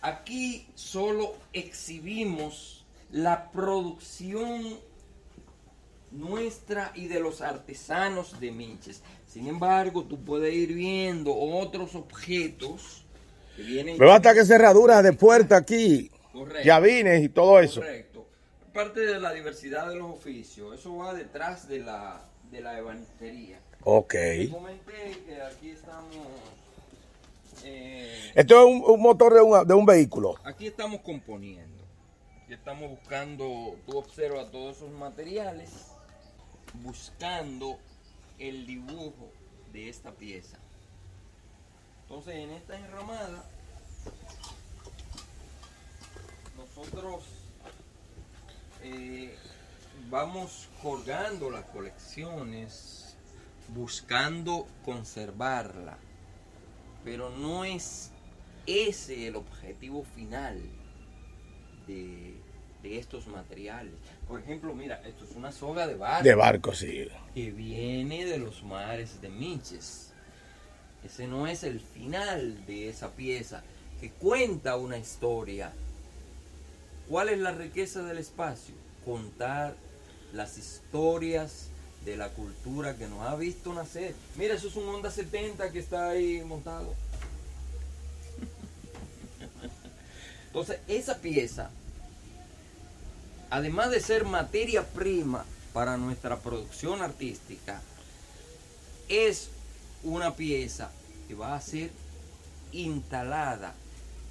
Aquí 0.00 0.68
solo 0.76 1.34
exhibimos 1.52 2.86
la 3.10 3.50
producción 3.50 4.78
nuestra 6.12 6.92
y 6.94 7.08
de 7.08 7.18
los 7.18 7.40
artesanos 7.40 8.38
de 8.38 8.52
Minches. 8.52 9.02
Sin 9.26 9.48
embargo, 9.48 10.04
tú 10.04 10.24
puedes 10.24 10.54
ir 10.54 10.72
viendo 10.72 11.34
otros 11.34 11.96
objetos 11.96 12.99
Me 13.98 14.06
basta 14.06 14.34
que 14.34 14.44
cerradura 14.44 15.02
de 15.02 15.12
puerta 15.12 15.56
aquí, 15.56 16.10
Correcto. 16.32 16.64
llavines 16.66 17.22
y 17.22 17.28
todo 17.28 17.60
eso. 17.60 17.80
Correcto. 17.80 18.26
Parte 18.72 19.00
de 19.00 19.18
la 19.20 19.32
diversidad 19.32 19.88
de 19.88 19.96
los 19.96 20.10
oficios. 20.10 20.78
Eso 20.78 20.96
va 20.96 21.12
detrás 21.14 21.68
de 21.68 21.80
la, 21.80 22.22
de 22.50 22.60
la 22.60 22.78
ebanistería. 22.78 23.58
Ok. 23.82 24.12
Te 24.12 24.48
comenté 24.50 25.16
que 25.26 25.40
aquí 25.42 25.70
estamos... 25.70 26.16
eh, 27.64 28.32
Esto 28.34 28.60
es 28.60 28.66
un, 28.66 28.84
un 28.86 29.00
motor 29.02 29.34
de 29.34 29.40
un, 29.40 29.66
de 29.66 29.74
un 29.74 29.86
vehículo. 29.86 30.34
Aquí 30.44 30.66
estamos 30.68 31.00
componiendo. 31.00 31.82
Aquí 32.44 32.54
estamos 32.54 32.90
buscando, 32.90 33.76
tú 33.86 33.98
observas 33.98 34.50
todos 34.50 34.76
esos 34.76 34.90
materiales, 34.90 35.70
buscando 36.82 37.78
el 38.38 38.66
dibujo 38.66 39.30
de 39.72 39.88
esta 39.88 40.12
pieza. 40.12 40.58
Entonces 42.10 42.34
en 42.34 42.50
esta 42.50 42.76
enramada, 42.76 43.44
nosotros 46.56 47.22
eh, 48.82 49.32
vamos 50.10 50.68
colgando 50.82 51.50
las 51.52 51.66
colecciones, 51.66 53.16
buscando 53.68 54.66
conservarla, 54.84 55.98
pero 57.04 57.30
no 57.30 57.64
es 57.64 58.10
ese 58.66 59.28
el 59.28 59.36
objetivo 59.36 60.02
final 60.02 60.60
de, 61.86 62.34
de 62.82 62.98
estos 62.98 63.28
materiales. 63.28 63.94
Por 64.26 64.40
ejemplo, 64.40 64.74
mira, 64.74 65.00
esto 65.06 65.26
es 65.26 65.36
una 65.36 65.52
soga 65.52 65.86
de 65.86 65.94
barco 65.94 66.24
De 66.24 66.34
barco, 66.34 66.74
sí. 66.74 67.06
que 67.36 67.52
viene 67.52 68.24
de 68.24 68.38
los 68.38 68.64
mares 68.64 69.20
de 69.20 69.28
Miches. 69.28 70.09
Ese 71.04 71.26
no 71.26 71.46
es 71.46 71.62
el 71.62 71.80
final 71.80 72.64
de 72.66 72.88
esa 72.88 73.10
pieza 73.12 73.62
que 74.00 74.10
cuenta 74.10 74.76
una 74.76 74.98
historia. 74.98 75.72
¿Cuál 77.08 77.28
es 77.30 77.38
la 77.38 77.52
riqueza 77.52 78.02
del 78.02 78.18
espacio? 78.18 78.74
Contar 79.04 79.74
las 80.32 80.58
historias 80.58 81.68
de 82.04 82.16
la 82.16 82.28
cultura 82.30 82.96
que 82.96 83.08
nos 83.08 83.26
ha 83.26 83.34
visto 83.36 83.74
nacer. 83.74 84.14
Mira, 84.36 84.54
eso 84.54 84.68
es 84.68 84.76
un 84.76 84.88
Honda 84.88 85.10
70 85.10 85.70
que 85.70 85.78
está 85.78 86.10
ahí 86.10 86.42
montado. 86.44 86.94
Entonces, 90.46 90.78
esa 90.88 91.18
pieza, 91.18 91.70
además 93.50 93.90
de 93.90 94.00
ser 94.00 94.24
materia 94.24 94.84
prima 94.84 95.44
para 95.72 95.96
nuestra 95.96 96.38
producción 96.38 97.02
artística, 97.02 97.80
es 99.08 99.50
una 100.02 100.34
pieza 100.34 100.90
que 101.28 101.34
va 101.34 101.54
a 101.54 101.60
ser 101.60 101.90
instalada 102.72 103.74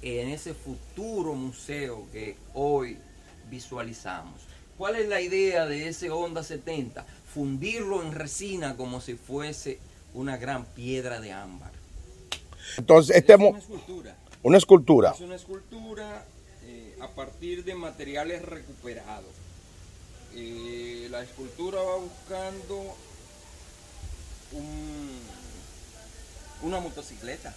en 0.02 0.28
ese 0.28 0.54
futuro 0.54 1.34
museo 1.34 2.06
que 2.12 2.36
hoy 2.54 2.96
visualizamos. 3.50 4.40
¿Cuál 4.78 4.96
es 4.96 5.08
la 5.08 5.20
idea 5.20 5.66
de 5.66 5.88
ese 5.88 6.10
Honda 6.10 6.42
70? 6.42 7.04
Fundirlo 7.34 8.02
en 8.02 8.12
resina 8.12 8.76
como 8.76 9.00
si 9.00 9.14
fuese 9.14 9.78
una 10.14 10.36
gran 10.38 10.64
piedra 10.64 11.20
de 11.20 11.32
ámbar. 11.32 11.72
Entonces, 12.78 13.16
este 13.16 13.34
es 13.34 13.40
una 13.40 13.58
escultura. 13.58 14.16
Una 14.42 14.58
escultura. 14.58 15.10
Es 15.10 15.20
una 15.20 15.34
escultura 15.34 16.24
eh, 16.64 16.96
a 17.00 17.08
partir 17.08 17.64
de 17.64 17.74
materiales 17.74 18.42
recuperados. 18.42 19.30
Eh, 20.34 21.08
la 21.10 21.22
escultura 21.22 21.82
va 21.82 21.96
buscando 21.96 22.94
una 26.62 26.80
motocicleta. 26.80 27.54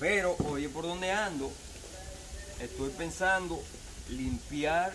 Pero, 0.00 0.36
oye, 0.50 0.68
¿por 0.68 0.84
dónde 0.84 1.10
ando? 1.10 1.50
Estoy 2.60 2.90
pensando 2.90 3.60
limpiar 4.10 4.94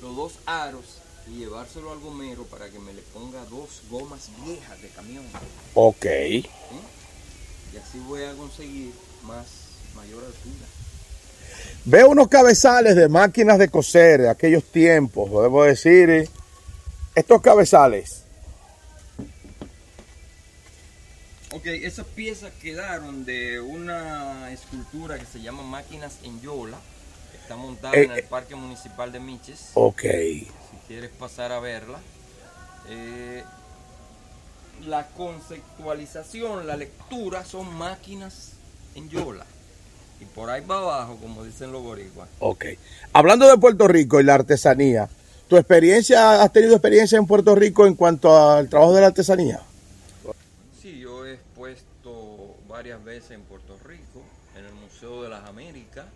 los 0.00 0.16
dos 0.16 0.32
aros 0.46 0.84
y 1.26 1.38
llevárselo 1.38 1.92
al 1.92 1.98
gomero 2.00 2.44
para 2.44 2.68
que 2.70 2.78
me 2.78 2.92
le 2.92 3.02
ponga 3.02 3.44
dos 3.46 3.82
gomas 3.90 4.28
viejas 4.44 4.80
de 4.80 4.88
camión. 4.88 5.24
Ok. 5.74 6.04
¿Eh? 6.04 6.44
Y 7.72 7.76
así 7.76 7.98
voy 8.06 8.24
a 8.24 8.32
conseguir 8.34 8.92
más, 9.22 9.46
mayor 9.94 10.24
altura. 10.24 10.66
Veo 11.84 12.10
unos 12.10 12.28
cabezales 12.28 12.96
de 12.96 13.08
máquinas 13.08 13.58
de 13.58 13.68
coser 13.68 14.22
de 14.22 14.30
aquellos 14.30 14.64
tiempos, 14.64 15.30
debo 15.30 15.64
decir. 15.64 16.10
¿eh? 16.10 16.28
Estos 17.14 17.40
cabezales 17.40 18.22
Ok, 21.52 21.66
esas 21.66 22.06
piezas 22.06 22.52
quedaron 22.62 23.24
de 23.24 23.58
una 23.60 24.52
escultura 24.52 25.18
que 25.18 25.26
se 25.26 25.40
llama 25.40 25.64
Máquinas 25.64 26.18
en 26.22 26.40
Yola. 26.40 26.78
Está 27.34 27.56
montada 27.56 27.96
eh, 27.96 28.04
en 28.04 28.12
el. 28.12 28.22
Parque 28.22 28.54
Municipal 28.54 29.10
de 29.10 29.18
Miches. 29.18 29.70
Ok. 29.74 30.02
Si 30.02 30.48
quieres 30.86 31.10
pasar 31.10 31.50
a 31.50 31.58
verla. 31.58 31.98
Eh, 32.88 33.42
la 34.86 35.08
conceptualización, 35.08 36.68
la 36.68 36.76
lectura 36.76 37.44
son 37.44 37.74
máquinas 37.74 38.52
en 38.94 39.08
Yola. 39.08 39.44
Y 40.20 40.26
por 40.26 40.50
ahí 40.50 40.64
va 40.64 40.78
abajo, 40.78 41.16
como 41.20 41.44
dicen 41.44 41.72
los 41.72 41.82
boricuas. 41.82 42.28
Ok. 42.38 42.66
Hablando 43.12 43.48
de 43.48 43.58
Puerto 43.58 43.88
Rico 43.88 44.20
y 44.20 44.24
la 44.24 44.34
artesanía, 44.34 45.08
¿tu 45.48 45.56
experiencia, 45.56 46.42
has 46.42 46.52
tenido 46.52 46.74
experiencia 46.74 47.18
en 47.18 47.26
Puerto 47.26 47.56
Rico 47.56 47.86
en 47.86 47.94
cuanto 47.94 48.38
al 48.38 48.68
trabajo 48.68 48.94
de 48.94 49.00
la 49.00 49.08
artesanía? 49.08 49.60
Varias 52.80 53.04
veces 53.04 53.32
en 53.32 53.42
Puerto 53.42 53.76
Rico, 53.84 54.22
en 54.56 54.64
el 54.64 54.72
Museo 54.72 55.22
de 55.22 55.28
las 55.28 55.46
Américas, 55.46 56.06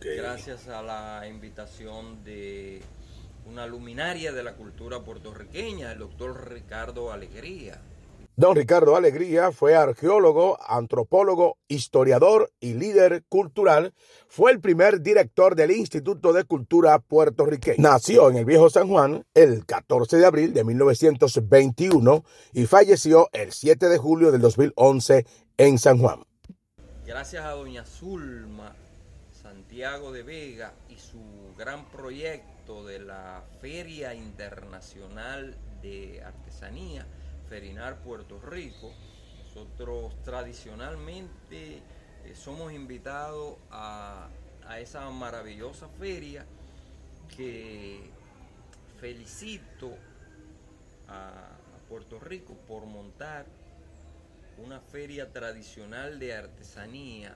gracias 0.00 0.68
a 0.68 0.80
la 0.80 1.26
invitación 1.26 2.22
de 2.22 2.80
una 3.46 3.66
luminaria 3.66 4.30
de 4.30 4.44
la 4.44 4.54
cultura 4.54 5.00
puertorriqueña, 5.00 5.90
el 5.90 5.98
doctor 5.98 6.52
Ricardo 6.52 7.10
Alegría. 7.10 7.80
Don 8.36 8.54
Ricardo 8.54 8.94
Alegría 8.94 9.50
fue 9.50 9.74
arqueólogo, 9.74 10.56
antropólogo, 10.64 11.58
historiador 11.66 12.52
y 12.60 12.74
líder 12.74 13.24
cultural. 13.28 13.92
Fue 14.28 14.52
el 14.52 14.60
primer 14.60 15.02
director 15.02 15.56
del 15.56 15.72
Instituto 15.72 16.32
de 16.32 16.44
Cultura 16.44 17.00
puertorriqueño. 17.00 17.78
Nació 17.78 18.30
en 18.30 18.36
el 18.36 18.44
Viejo 18.44 18.70
San 18.70 18.86
Juan 18.86 19.26
el 19.34 19.66
14 19.66 20.18
de 20.18 20.26
abril 20.26 20.54
de 20.54 20.62
1921 20.62 22.24
y 22.52 22.66
falleció 22.66 23.28
el 23.32 23.50
7 23.50 23.88
de 23.88 23.98
julio 23.98 24.30
del 24.30 24.40
2011 24.40 25.26
en 25.58 25.76
San 25.76 25.98
Juan. 25.98 26.22
Gracias 27.04 27.44
a 27.44 27.50
doña 27.50 27.84
Zulma 27.84 28.74
Santiago 29.32 30.12
de 30.12 30.22
Vega 30.22 30.72
y 30.88 30.96
su 30.96 31.54
gran 31.56 31.90
proyecto 31.90 32.86
de 32.86 33.00
la 33.00 33.42
Feria 33.60 34.14
Internacional 34.14 35.56
de 35.82 36.22
Artesanía, 36.22 37.06
Ferinar 37.48 38.02
Puerto 38.02 38.40
Rico, 38.40 38.92
nosotros 39.44 40.14
tradicionalmente 40.22 41.82
eh, 42.24 42.34
somos 42.36 42.72
invitados 42.72 43.56
a, 43.70 44.28
a 44.66 44.80
esa 44.80 45.10
maravillosa 45.10 45.88
feria 45.98 46.46
que 47.36 48.10
felicito 49.00 49.96
a 51.08 51.48
Puerto 51.88 52.20
Rico 52.20 52.54
por 52.68 52.84
montar 52.86 53.46
una 54.58 54.80
feria 54.80 55.32
tradicional 55.32 56.18
de 56.18 56.34
artesanía, 56.34 57.34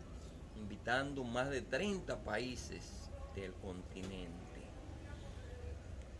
invitando 0.56 1.24
más 1.24 1.50
de 1.50 1.62
30 1.62 2.24
países 2.24 3.10
del 3.34 3.52
continente. 3.54 4.42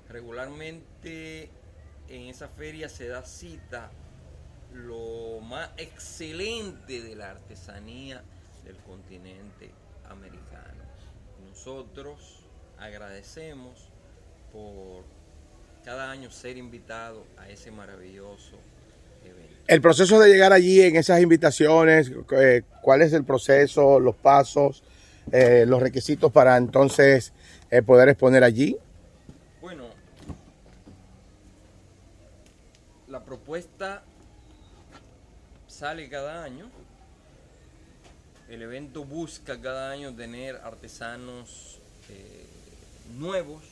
Regularmente 0.09 1.51
en 2.09 2.29
esa 2.29 2.49
feria 2.49 2.89
se 2.89 3.09
da 3.09 3.25
cita 3.25 3.91
lo 4.73 5.41
más 5.41 5.71
excelente 5.77 7.03
de 7.03 7.17
la 7.17 7.31
artesanía 7.31 8.23
del 8.65 8.77
continente 8.79 9.73
americano. 10.09 10.83
Nosotros 11.49 12.45
agradecemos 12.79 13.89
por 14.53 15.05
cada 15.85 16.11
año 16.11 16.31
ser 16.31 16.57
invitado 16.57 17.27
a 17.37 17.49
ese 17.49 17.71
maravilloso 17.71 18.59
el 19.73 19.81
proceso 19.81 20.19
de 20.21 20.29
llegar 20.29 20.53
allí 20.53 20.83
en 20.83 20.97
esas 20.97 21.23
invitaciones, 21.23 22.13
eh, 22.33 22.63
¿cuál 22.83 23.01
es 23.01 23.15
el 23.15 23.25
proceso, 23.25 24.01
los 24.01 24.15
pasos, 24.15 24.83
eh, 25.31 25.65
los 25.67 25.81
requisitos 25.81 26.31
para 26.33 26.59
entonces 26.59 27.33
eh, 27.71 27.81
poder 27.81 28.11
exponer 28.11 28.45
allí? 28.45 28.77
Bueno, 29.63 29.85
la 33.09 33.25
propuesta 33.25 34.03
sale 35.69 36.09
cada 36.11 36.45
año. 36.45 36.69
El 38.51 38.61
evento 38.61 39.05
busca 39.05 39.59
cada 39.59 39.91
año 39.91 40.15
tener 40.15 40.57
artesanos 40.57 41.79
nuevos. 43.17 43.63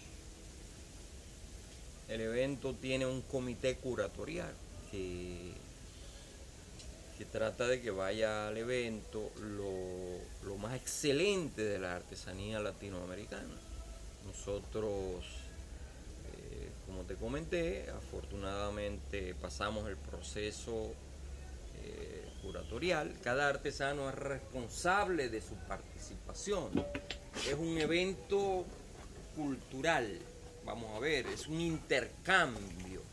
El 2.09 2.23
evento 2.23 2.75
tiene 2.75 3.05
un 3.05 3.21
comité 3.21 3.77
curatorial 3.77 4.55
que, 4.91 5.55
trata 7.33 7.69
de 7.69 7.81
que 7.81 7.91
vaya 7.93 8.49
al 8.49 8.57
evento 8.57 9.31
lo, 9.41 10.57
más 10.57 10.75
excelente 10.75 11.63
de 11.63 11.79
la 11.79 11.97
artesanía 11.97 12.59
latinoamericana. 12.59 13.55
Nosotros, 14.27 15.25
eh, 16.33 16.71
como 16.87 17.05
te 17.05 17.15
comenté, 17.15 17.89
afortunadamente 17.91 19.35
pasamos 19.41 19.89
el 19.89 19.97
proceso 19.97 20.93
eh, 21.83 22.29
curatorial. 22.43 23.15
Cada 23.23 23.49
artesano 23.49 24.09
es 24.09 24.17
responsable 24.17 25.29
de 25.29 25.41
su 25.41 25.55
participación. 25.69 26.85
Es 27.49 27.55
un 27.55 27.79
evento 27.79 28.65
cultural, 29.37 30.19
vamos 30.65 30.97
a 30.97 30.99
ver, 30.99 31.27
es 31.29 31.47
un 31.47 31.61
intercambio 31.61 33.10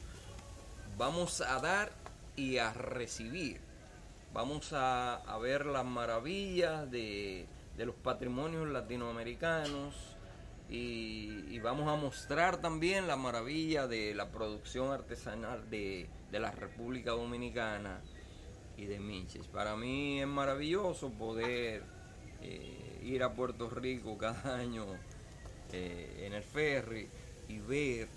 vamos 0.97 1.41
a 1.41 1.59
dar 1.59 1.91
y 2.35 2.57
a 2.57 2.73
recibir. 2.73 3.59
Vamos 4.33 4.69
a, 4.73 5.37
ver 5.41 5.65
las 5.65 5.85
maravillas 5.85 6.89
de, 6.91 7.47
los 7.77 7.95
patrimonios 7.95 8.67
latinoamericanos 8.67 9.95
y, 10.69 11.59
vamos 11.59 11.87
a 11.87 11.95
mostrar 11.95 12.61
también 12.61 13.07
la 13.07 13.15
maravilla 13.15 13.87
de 13.87 14.13
la 14.13 14.29
producción 14.29 14.91
artesanal 14.91 15.69
de, 15.69 16.09
la 16.31 16.51
República 16.51 17.11
Dominicana 17.11 18.01
y 18.75 18.85
de 18.85 18.99
Minches. 18.99 19.47
Para 19.47 19.75
mí 19.75 20.21
es 20.21 20.27
maravilloso 20.27 21.09
poder 21.09 21.83
eh, 22.41 23.01
ir 23.03 23.23
a 23.23 23.33
Puerto 23.33 23.69
Rico 23.69 24.17
cada 24.17 24.55
año 24.55 24.85
eh, 25.71 26.25
en 26.25 26.33
el 26.33 26.43
ferry 26.43 27.07
y 27.47 27.59
ver, 27.59 28.07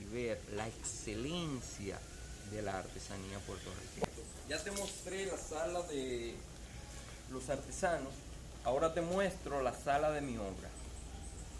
y 0.00 0.12
ver 0.12 0.40
la 0.54 0.66
excelencia 0.66 1.98
de 2.50 2.62
la 2.62 2.78
artesanía 2.78 3.38
puertorriqueña. 3.40 4.06
Ya 4.48 4.62
te 4.62 4.70
mostré 4.70 5.26
la 5.26 5.36
sala 5.36 5.82
de 5.82 6.34
los 7.30 7.48
artesanos, 7.50 8.12
ahora 8.64 8.94
te 8.94 9.00
muestro 9.00 9.62
la 9.62 9.74
sala 9.74 10.10
de 10.10 10.20
mi 10.20 10.36
obra. 10.36 10.68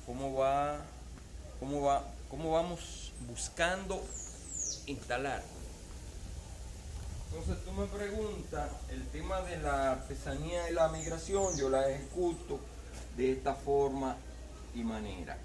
cómo 0.07 0.35
va, 0.35 0.81
cómo 1.61 1.83
va, 1.83 2.03
cómo 2.31 2.53
vamos 2.53 3.12
buscando 3.29 4.03
instalar. 4.87 5.42
Entonces 7.31 7.62
tú 7.62 7.72
me 7.72 7.87
preguntas, 7.87 8.70
el 8.90 9.07
tema 9.09 9.42
de 9.42 9.59
la 9.59 9.92
artesanía 9.92 10.70
y 10.70 10.72
la 10.72 10.88
migración, 10.88 11.57
yo 11.59 11.68
la 11.68 11.87
ejecuto 11.90 12.59
de 13.18 13.33
esta 13.33 13.55
forma 13.55 14.16
y 14.74 14.83
manera. 14.83 15.37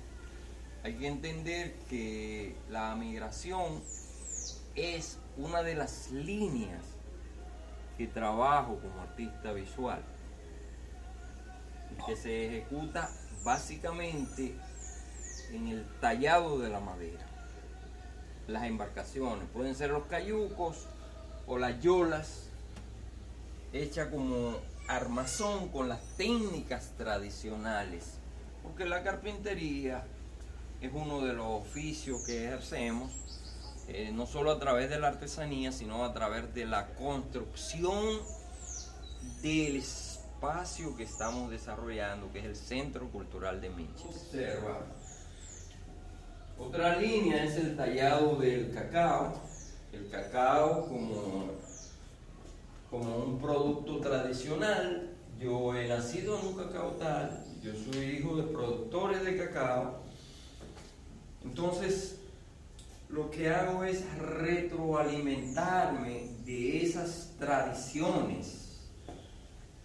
Hay 0.83 0.95
que 0.95 1.07
entender 1.07 1.73
que 1.89 2.55
la 2.69 2.95
migración 2.95 3.81
es 4.75 5.17
una 5.37 5.63
de 5.63 5.75
las 5.75 6.11
líneas 6.11 6.81
que 7.97 8.07
trabajo 8.07 8.79
como 8.79 9.01
artista 9.01 9.51
visual 9.53 10.01
que 12.05 12.15
se 12.15 12.47
ejecuta 12.47 13.09
básicamente 13.43 14.55
en 15.51 15.67
el 15.67 15.85
tallado 15.99 16.59
de 16.59 16.69
la 16.69 16.79
madera. 16.79 17.25
Las 18.47 18.63
embarcaciones 18.63 19.47
pueden 19.53 19.75
ser 19.75 19.91
los 19.91 20.05
cayucos 20.05 20.87
o 21.47 21.57
las 21.57 21.79
yolas 21.81 22.47
hechas 23.71 24.09
como 24.09 24.57
armazón 24.87 25.69
con 25.69 25.87
las 25.87 26.01
técnicas 26.17 26.91
tradicionales, 26.97 28.17
porque 28.63 28.85
la 28.85 29.03
carpintería 29.03 30.03
es 30.81 30.91
uno 30.93 31.21
de 31.21 31.33
los 31.33 31.45
oficios 31.45 32.25
que 32.25 32.45
ejercemos, 32.45 33.11
eh, 33.87 34.11
no 34.13 34.25
solo 34.25 34.51
a 34.51 34.59
través 34.59 34.89
de 34.89 34.99
la 34.99 35.09
artesanía, 35.09 35.71
sino 35.71 36.05
a 36.05 36.13
través 36.13 36.53
de 36.53 36.65
la 36.65 36.87
construcción 36.95 38.19
del 39.41 39.75
espacio 39.77 40.95
que 40.95 41.03
estamos 41.03 41.51
desarrollando, 41.51 42.31
que 42.31 42.39
es 42.39 42.45
el 42.45 42.55
Centro 42.55 43.09
Cultural 43.09 43.59
de 43.59 43.69
Miches. 43.69 44.05
Observa. 44.05 44.79
Otra 46.57 46.95
línea 46.97 47.43
es 47.43 47.57
el 47.57 47.75
tallado 47.75 48.37
del 48.37 48.71
cacao. 48.73 49.33
El 49.91 50.09
cacao 50.09 50.87
como, 50.87 51.51
como 52.89 53.17
un 53.17 53.39
producto 53.39 53.99
tradicional. 53.99 55.09
Yo 55.39 55.75
he 55.75 55.87
nacido 55.87 56.39
en 56.39 56.47
un 56.47 56.53
cacao 56.55 56.91
tal, 56.91 57.43
yo 57.61 57.73
soy 57.73 58.05
hijo 58.05 58.37
de 58.37 58.43
productores 58.43 59.25
de 59.25 59.37
cacao. 59.37 60.03
Entonces, 61.43 62.22
lo 63.13 63.29
que 63.29 63.49
hago 63.49 63.83
es 63.83 64.03
retroalimentarme 64.17 66.29
de 66.43 66.83
esas 66.83 67.35
tradiciones 67.37 68.89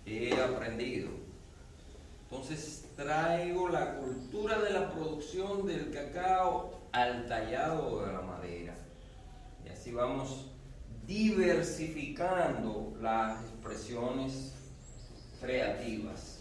he 0.07 0.33
aprendido. 0.41 1.11
Entonces 2.23 2.87
traigo 2.97 3.69
la 3.69 3.97
cultura 3.97 4.59
de 4.61 4.71
la 4.71 4.91
producción 4.91 5.67
del 5.67 5.91
cacao 5.91 6.81
al 6.93 7.29
tallado 7.29 8.07
de 8.07 8.13
la 8.15 8.23
madera. 8.23 8.75
Y 9.63 9.69
así 9.69 9.93
vamos 9.93 10.51
diversificando 11.07 12.97
las 12.99 13.45
expresiones 13.45 14.55
creativas. 15.39 16.38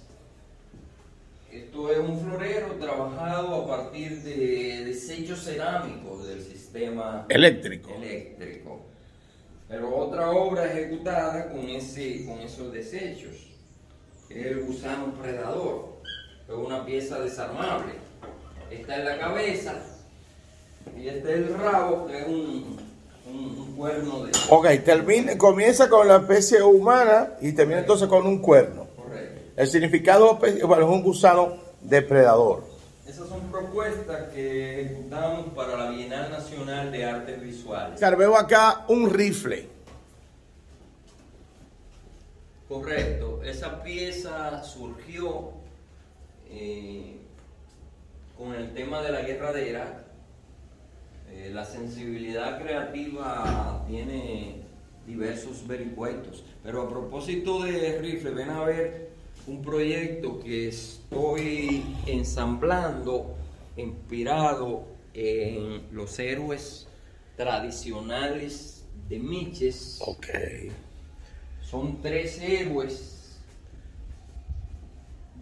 Esto 1.58 1.92
es 1.92 1.98
un 1.98 2.20
florero 2.20 2.68
trabajado 2.80 3.56
a 3.56 3.68
partir 3.68 4.22
de 4.22 4.86
desechos 4.86 5.44
cerámicos 5.44 6.28
del 6.28 6.44
sistema 6.44 7.26
eléctrico. 7.30 7.92
eléctrico. 7.96 8.82
Pero 9.68 9.96
otra 9.96 10.30
obra 10.30 10.72
ejecutada 10.72 11.50
con, 11.52 11.68
ese, 11.68 12.26
con 12.26 12.40
esos 12.42 12.72
desechos 12.72 13.36
es 14.30 14.46
el 14.46 14.66
gusano 14.66 15.14
predador, 15.20 15.98
es 16.48 16.54
una 16.54 16.86
pieza 16.86 17.20
desarmable. 17.22 17.94
Esta 18.70 18.98
es 18.98 19.04
la 19.04 19.18
cabeza 19.18 19.74
y 20.96 21.08
este 21.08 21.32
es 21.32 21.38
el 21.38 21.54
rabo, 21.56 22.06
que 22.06 22.20
es 22.20 22.28
un, 22.28 22.78
un, 23.26 23.76
cuerno 23.76 24.26
de... 24.26 24.32
Ok, 24.50 24.68
termina, 24.86 25.36
comienza 25.38 25.90
con 25.90 26.08
la 26.08 26.18
especie 26.18 26.62
humana 26.62 27.34
y 27.42 27.52
termina 27.54 27.80
entonces 27.80 28.08
con 28.08 28.28
un 28.28 28.40
cuerno. 28.40 28.87
El 29.58 29.68
significado 29.68 30.38
pues, 30.38 30.62
bueno, 30.62 30.86
es 30.86 30.92
un 30.92 31.02
gusano 31.02 31.58
depredador. 31.82 32.64
Esas 33.08 33.28
son 33.28 33.42
propuestas 33.50 34.30
que 34.30 34.82
ejecutamos 34.82 35.48
para 35.56 35.76
la 35.76 35.90
Bienal 35.90 36.30
Nacional 36.30 36.92
de 36.92 37.04
Artes 37.04 37.42
Visuales. 37.42 37.98
Claro, 37.98 38.18
veo 38.18 38.38
acá 38.38 38.86
un 38.88 39.10
rifle. 39.10 39.68
Correcto, 42.70 43.42
esa 43.44 43.82
pieza 43.82 44.64
surgió 44.64 45.54
eh, 46.52 47.18
con 48.38 48.54
el 48.54 48.76
tema 48.76 49.02
de 49.02 49.12
la 49.12 49.22
guerra 49.22 49.54
de 49.54 49.70
Irak. 49.70 50.04
Eh, 51.32 51.50
la 51.52 51.66
sensibilidad 51.66 52.62
creativa 52.62 53.84
tiene 53.88 54.62
diversos 55.08 55.66
vericuetos, 55.66 56.44
pero 56.62 56.84
a 56.84 56.90
propósito 56.90 57.64
de 57.64 57.98
rifle, 58.00 58.32
ven 58.32 58.50
a 58.52 58.64
ver 58.64 59.07
un 59.48 59.62
proyecto 59.62 60.40
que 60.40 60.68
estoy 60.68 61.84
ensamblando, 62.06 63.36
inspirado 63.78 64.84
en 65.14 65.84
los 65.96 66.20
héroes 66.20 66.88
tradicionales 67.38 68.86
de 69.08 69.20
Miches. 69.20 70.00
Ok. 70.06 70.28
Son 71.62 72.02
tres 72.02 72.42
héroes 72.42 73.40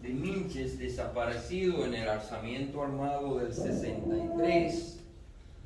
de 0.01 0.09
Minches 0.09 0.77
desaparecidos 0.77 1.87
en 1.87 1.95
el 1.95 2.07
alzamiento 2.07 2.83
armado 2.83 3.39
del 3.39 3.53
63, 3.53 4.99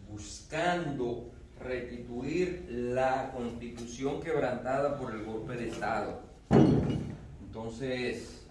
buscando 0.10 1.30
restituir 1.60 2.66
la 2.70 3.34
constitución 3.36 4.22
quebrantada 4.22 4.98
por 4.98 5.14
el 5.14 5.26
golpe 5.26 5.56
de 5.56 5.68
Estado. 5.68 6.22
Entonces, 7.50 8.44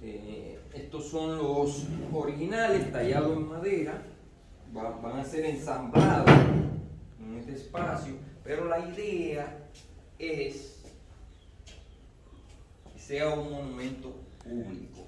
eh, 0.00 0.56
estos 0.72 1.08
son 1.08 1.36
los 1.36 1.84
originales 2.12 2.92
tallados 2.92 3.36
en 3.36 3.48
madera, 3.48 4.02
van 4.72 5.18
a 5.18 5.24
ser 5.24 5.46
ensamblados 5.46 6.30
en 7.20 7.38
este 7.38 7.54
espacio, 7.54 8.14
pero 8.44 8.66
la 8.66 8.78
idea 8.88 9.68
es 10.16 10.74
sea 12.96 13.30
un 13.30 13.50
monumento 13.50 14.14
público. 14.44 15.06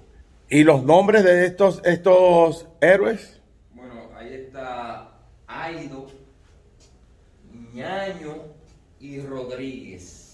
¿Y 0.49 0.63
los 0.63 0.83
nombres 0.83 1.23
de 1.23 1.45
estos, 1.45 1.81
estos 1.85 2.67
héroes? 2.81 3.39
Bueno, 3.73 4.09
ahí 4.15 4.33
está 4.33 5.17
Aido, 5.47 6.07
Ñaño 7.73 8.35
y 8.99 9.21
Rodríguez. 9.21 10.26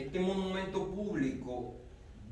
Este 0.00 0.18
monumento 0.18 0.86
público 0.86 1.74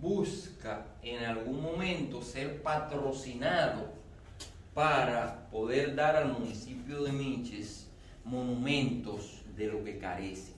busca 0.00 0.87
en 1.02 1.22
algún 1.22 1.61
momento 1.61 2.22
ser 2.22 2.62
patrocinado 2.62 3.92
para 4.72 5.50
poder 5.50 5.94
dar 5.94 6.16
al 6.16 6.33
municipio 6.33 7.02
de 7.02 7.12
Miches 7.12 7.87
monumentos 8.24 9.42
de 9.54 9.66
lo 9.66 9.85
que 9.85 9.98
carece. 9.98 10.52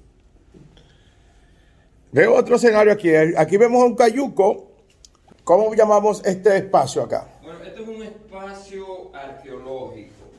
Veo 2.12 2.36
otro 2.36 2.54
escenario 2.54 2.92
aquí. 2.92 3.10
Aquí 3.36 3.56
vemos 3.56 3.82
un 3.82 3.96
cayuco. 3.96 4.70
¿Cómo 5.42 5.74
llamamos 5.74 6.24
este 6.24 6.58
espacio 6.58 7.02
acá? 7.02 7.26
Bueno, 7.42 7.64
este 7.64 7.82
es 7.82 7.88
un 7.88 8.02
espacio 8.04 9.10
arqueológico. 9.16 10.30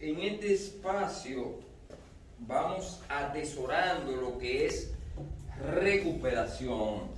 En 0.00 0.18
este 0.18 0.52
espacio 0.52 1.60
vamos 2.40 3.00
atesorando 3.08 4.16
lo 4.16 4.36
que 4.38 4.66
es 4.66 4.92
recuperación. 5.60 7.12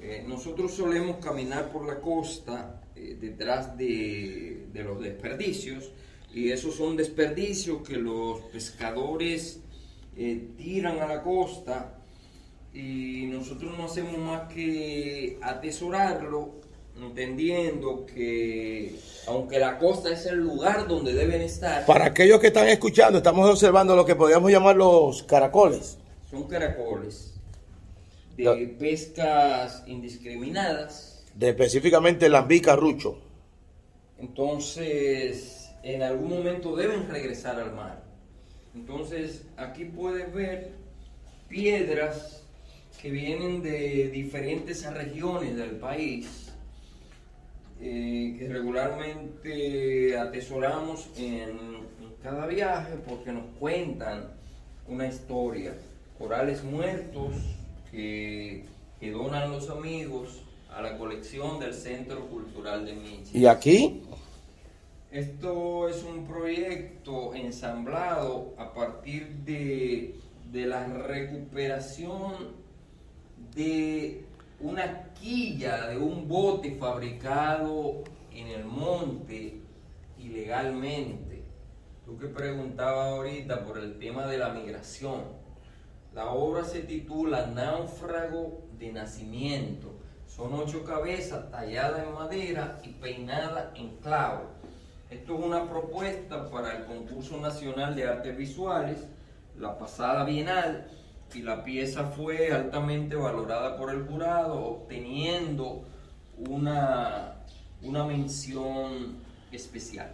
Eh, 0.00 0.24
nosotros 0.26 0.74
solemos 0.74 1.16
caminar 1.16 1.72
por 1.72 1.86
la 1.86 2.00
costa 2.00 2.80
eh, 2.94 3.16
detrás 3.20 3.76
de, 3.76 4.68
de, 4.72 4.84
los 4.84 5.00
desperdicios 5.00 5.90
y 6.32 6.50
esos 6.50 6.76
son 6.76 6.96
desperdicios 6.96 7.86
que 7.86 7.96
los 7.96 8.40
pescadores 8.52 9.60
eh, 10.16 10.50
tiran 10.56 11.00
a 11.00 11.06
la 11.06 11.22
costa 11.22 11.94
y 12.72 13.26
nosotros 13.26 13.76
no 13.76 13.86
hacemos 13.86 14.16
más 14.18 14.52
que 14.52 15.36
atesorarlo, 15.42 16.60
entendiendo 16.96 18.06
que 18.06 18.94
aunque 19.26 19.58
la 19.58 19.78
costa 19.78 20.12
es 20.12 20.26
el 20.26 20.38
lugar 20.38 20.86
donde 20.86 21.12
deben 21.12 21.42
estar. 21.42 21.86
Para 21.86 22.06
aquellos 22.06 22.38
que 22.38 22.48
están 22.48 22.68
escuchando, 22.68 23.18
estamos 23.18 23.50
observando 23.50 23.96
lo 23.96 24.04
que 24.04 24.14
podríamos 24.14 24.50
llamar 24.52 24.76
los 24.76 25.24
caracoles. 25.24 25.98
Son 26.30 26.44
caracoles 26.44 27.37
de 28.44 28.66
pescas 28.78 29.82
indiscriminadas. 29.86 31.24
De 31.34 31.50
específicamente 31.50 32.28
lambí 32.28 32.60
carrucho. 32.60 33.18
Entonces, 34.18 35.70
en 35.82 36.02
algún 36.02 36.30
momento 36.30 36.76
deben 36.76 37.08
regresar 37.08 37.60
al 37.60 37.74
mar. 37.74 38.02
Entonces, 38.74 39.44
aquí 39.56 39.84
puedes 39.84 40.32
ver 40.32 40.72
piedras 41.48 42.42
que 43.00 43.10
vienen 43.10 43.62
de 43.62 44.08
diferentes 44.08 44.84
regiones 44.92 45.56
del 45.56 45.76
país 45.76 46.52
eh, 47.80 48.36
que 48.38 48.48
regularmente 48.48 50.18
atesoramos 50.18 51.08
en, 51.16 51.50
en 51.50 52.14
cada 52.22 52.46
viaje 52.46 52.94
porque 53.08 53.32
nos 53.32 53.44
cuentan 53.58 54.24
una 54.88 55.06
historia. 55.06 55.74
Corales 56.18 56.64
muertos 56.64 57.34
que, 57.90 58.64
que 59.00 59.10
donan 59.10 59.50
los 59.50 59.70
amigos 59.70 60.42
a 60.74 60.82
la 60.82 60.96
colección 60.96 61.58
del 61.58 61.74
Centro 61.74 62.26
Cultural 62.26 62.84
de 62.84 62.94
Michi. 62.94 63.38
¿Y 63.38 63.46
aquí? 63.46 64.02
Esto 65.10 65.88
es 65.88 66.02
un 66.02 66.26
proyecto 66.26 67.34
ensamblado 67.34 68.54
a 68.58 68.74
partir 68.74 69.28
de, 69.46 70.14
de 70.52 70.66
la 70.66 70.86
recuperación 70.86 72.52
de 73.54 74.24
una 74.60 75.14
quilla 75.14 75.88
de 75.88 75.96
un 75.96 76.28
bote 76.28 76.76
fabricado 76.76 78.02
en 78.32 78.48
el 78.48 78.64
monte 78.64 79.60
ilegalmente. 80.18 81.42
Tú 82.04 82.18
que 82.18 82.26
preguntabas 82.26 83.08
ahorita 83.08 83.64
por 83.64 83.78
el 83.78 83.98
tema 83.98 84.26
de 84.26 84.38
la 84.38 84.50
migración. 84.50 85.37
La 86.18 86.32
obra 86.32 86.64
se 86.64 86.80
titula 86.80 87.46
Náufrago 87.46 88.66
de 88.78 88.92
Nacimiento. 88.92 89.94
Son 90.26 90.52
ocho 90.52 90.84
cabezas 90.84 91.50
talladas 91.50 92.04
en 92.04 92.12
madera 92.12 92.78
y 92.84 92.88
peinadas 92.88 93.68
en 93.76 93.96
clavo 94.02 94.58
esto 95.10 95.38
es 95.38 95.44
una 95.44 95.66
propuesta 95.66 96.50
para 96.50 96.76
el 96.76 96.84
concurso 96.84 97.38
nacional 97.40 97.96
de 97.96 98.06
artes 98.06 98.36
visuales, 98.36 98.98
la 99.58 99.78
pasada 99.78 100.22
bienal, 100.24 100.86
y 101.32 101.40
la 101.40 101.64
pieza 101.64 102.04
fue 102.04 102.52
altamente 102.52 103.16
valorada 103.16 103.78
por 103.78 103.90
el 103.90 104.06
jurado, 104.06 104.62
obteniendo 104.62 105.82
una, 106.36 107.36
una 107.80 108.04
mención 108.04 109.16
especial. 109.50 110.10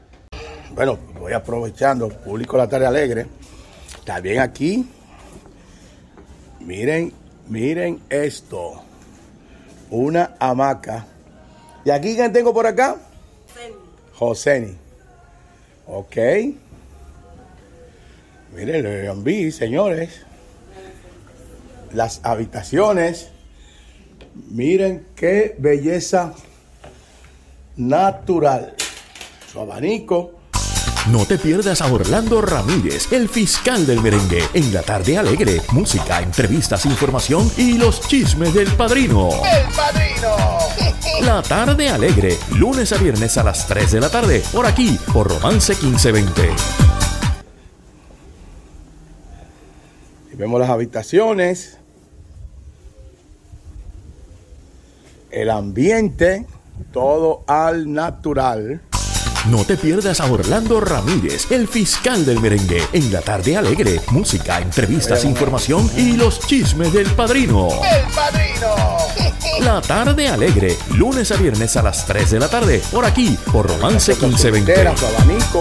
Bueno, 0.72 0.96
voy 1.18 1.32
aprovechando, 1.32 2.08
público 2.08 2.56
La 2.56 2.68
Tarde 2.68 2.86
Alegre. 2.86 3.26
También 4.04 4.38
aquí, 4.38 4.88
miren, 6.66 7.12
miren 7.48 8.00
esto. 8.08 8.82
Una 9.90 10.34
hamaca. 10.38 11.06
¿Y 11.84 11.90
aquí 11.90 12.14
quién 12.14 12.32
tengo 12.32 12.52
por 12.52 12.66
acá? 12.66 12.96
Joseni. 14.14 14.76
Ok. 15.86 16.16
Miren, 18.54 18.82
le 18.84 19.06
envío, 19.06 19.52
señores. 19.52 20.24
Las 21.92 22.20
habitaciones. 22.22 23.28
Miren 24.50 25.06
qué 25.14 25.54
belleza 25.58 26.34
natural. 27.76 28.74
Su 29.52 29.60
abanico. 29.60 30.32
No 31.10 31.26
te 31.26 31.36
pierdas 31.36 31.82
a 31.82 31.92
Orlando 31.92 32.40
Ramírez, 32.40 33.12
el 33.12 33.28
fiscal 33.28 33.84
del 33.84 34.00
merengue, 34.00 34.42
en 34.54 34.72
la 34.72 34.80
tarde 34.80 35.18
alegre. 35.18 35.60
Música, 35.72 36.22
entrevistas, 36.22 36.86
información 36.86 37.46
y 37.58 37.76
los 37.76 38.00
chismes 38.08 38.54
del 38.54 38.72
padrino. 38.72 39.28
¡El 39.28 39.70
padrino! 39.74 40.34
La 41.20 41.42
tarde 41.42 41.90
alegre, 41.90 42.38
lunes 42.56 42.92
a 42.92 42.96
viernes 42.96 43.36
a 43.36 43.44
las 43.44 43.66
3 43.66 43.92
de 43.92 44.00
la 44.00 44.08
tarde, 44.08 44.42
por 44.52 44.66
aquí, 44.66 44.98
por 45.12 45.28
Romance 45.28 45.74
1520. 45.74 46.50
Y 50.32 50.36
vemos 50.36 50.58
las 50.58 50.70
habitaciones. 50.70 51.78
El 55.30 55.50
ambiente, 55.50 56.46
todo 56.92 57.44
al 57.46 57.92
natural. 57.92 58.80
No 59.50 59.62
te 59.62 59.76
pierdas 59.76 60.20
a 60.20 60.32
Orlando 60.32 60.80
Ramírez, 60.80 61.50
el 61.50 61.68
fiscal 61.68 62.24
del 62.24 62.40
merengue, 62.40 62.80
en 62.94 63.12
la 63.12 63.20
tarde 63.20 63.58
alegre. 63.58 64.00
Música, 64.10 64.58
entrevistas, 64.58 65.22
información 65.26 65.90
y 65.98 66.16
los 66.16 66.40
chismes 66.40 66.94
del 66.94 67.10
padrino. 67.10 67.68
¡El 67.68 68.10
padrino! 68.14 68.74
La 69.60 69.82
tarde 69.82 70.28
alegre, 70.28 70.74
lunes 70.96 71.30
a 71.30 71.36
viernes 71.36 71.76
a 71.76 71.82
las 71.82 72.06
3 72.06 72.30
de 72.30 72.40
la 72.40 72.48
tarde, 72.48 72.80
por 72.90 73.04
aquí, 73.04 73.36
por 73.52 73.66
Romance 73.68 74.16
Con 74.16 74.32
su 74.32 74.48
1520. 74.48 74.72
litera, 74.72 74.96
su 74.96 75.04
abanico. 75.04 75.60